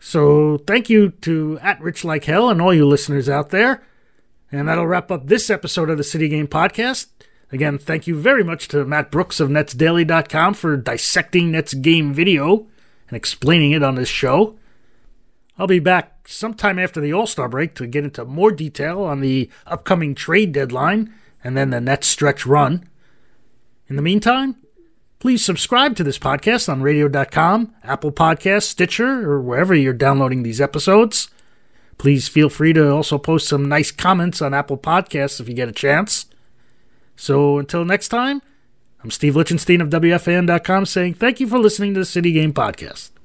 So 0.00 0.58
thank 0.66 0.88
you 0.88 1.10
to 1.22 1.58
at 1.60 1.80
Rich 1.80 2.04
Like 2.04 2.24
Hell 2.24 2.48
and 2.48 2.62
all 2.62 2.72
you 2.72 2.86
listeners 2.86 3.28
out 3.28 3.50
there. 3.50 3.82
And 4.50 4.68
that'll 4.68 4.86
wrap 4.86 5.10
up 5.10 5.26
this 5.26 5.50
episode 5.50 5.90
of 5.90 5.98
the 5.98 6.04
City 6.04 6.28
Game 6.28 6.46
Podcast. 6.46 7.08
Again, 7.52 7.78
thank 7.78 8.06
you 8.06 8.18
very 8.18 8.42
much 8.42 8.68
to 8.68 8.84
Matt 8.84 9.10
Brooks 9.10 9.40
of 9.40 9.48
NetsDaily.com 9.48 10.54
for 10.54 10.76
dissecting 10.76 11.50
Nets 11.50 11.74
game 11.74 12.14
video 12.14 12.66
and 13.08 13.16
explaining 13.16 13.72
it 13.72 13.82
on 13.82 13.96
this 13.96 14.08
show. 14.08 14.56
I'll 15.58 15.66
be 15.66 15.78
back 15.78 16.28
sometime 16.28 16.78
after 16.78 17.00
the 17.00 17.12
All 17.12 17.26
Star 17.26 17.48
break 17.48 17.74
to 17.74 17.86
get 17.86 18.04
into 18.04 18.24
more 18.24 18.52
detail 18.52 19.02
on 19.02 19.20
the 19.20 19.50
upcoming 19.66 20.14
trade 20.14 20.52
deadline 20.52 21.12
and 21.46 21.56
then 21.56 21.70
the 21.70 21.80
next 21.80 22.08
stretch 22.08 22.44
run. 22.44 22.88
In 23.88 23.96
the 23.96 24.02
meantime, 24.02 24.56
Please 25.18 25.44
subscribe 25.44 25.96
to 25.96 26.04
this 26.04 26.18
podcast 26.18 26.68
on 26.68 26.82
radio.com, 26.82 27.74
Apple 27.82 28.12
Podcasts, 28.12 28.64
Stitcher, 28.64 29.28
or 29.28 29.40
wherever 29.40 29.74
you're 29.74 29.94
downloading 29.94 30.42
these 30.42 30.60
episodes. 30.60 31.30
Please 31.96 32.28
feel 32.28 32.50
free 32.50 32.74
to 32.74 32.90
also 32.92 33.16
post 33.16 33.48
some 33.48 33.66
nice 33.66 33.90
comments 33.90 34.42
on 34.42 34.52
Apple 34.52 34.76
Podcasts 34.76 35.40
if 35.40 35.48
you 35.48 35.54
get 35.54 35.70
a 35.70 35.72
chance. 35.72 36.26
So 37.16 37.58
until 37.58 37.84
next 37.84 38.08
time, 38.08 38.42
I'm 39.02 39.10
Steve 39.10 39.36
Lichtenstein 39.36 39.80
of 39.80 39.88
WFAN.com 39.88 40.84
saying 40.84 41.14
thank 41.14 41.40
you 41.40 41.48
for 41.48 41.58
listening 41.58 41.94
to 41.94 42.00
the 42.00 42.06
City 42.06 42.32
Game 42.32 42.52
Podcast. 42.52 43.15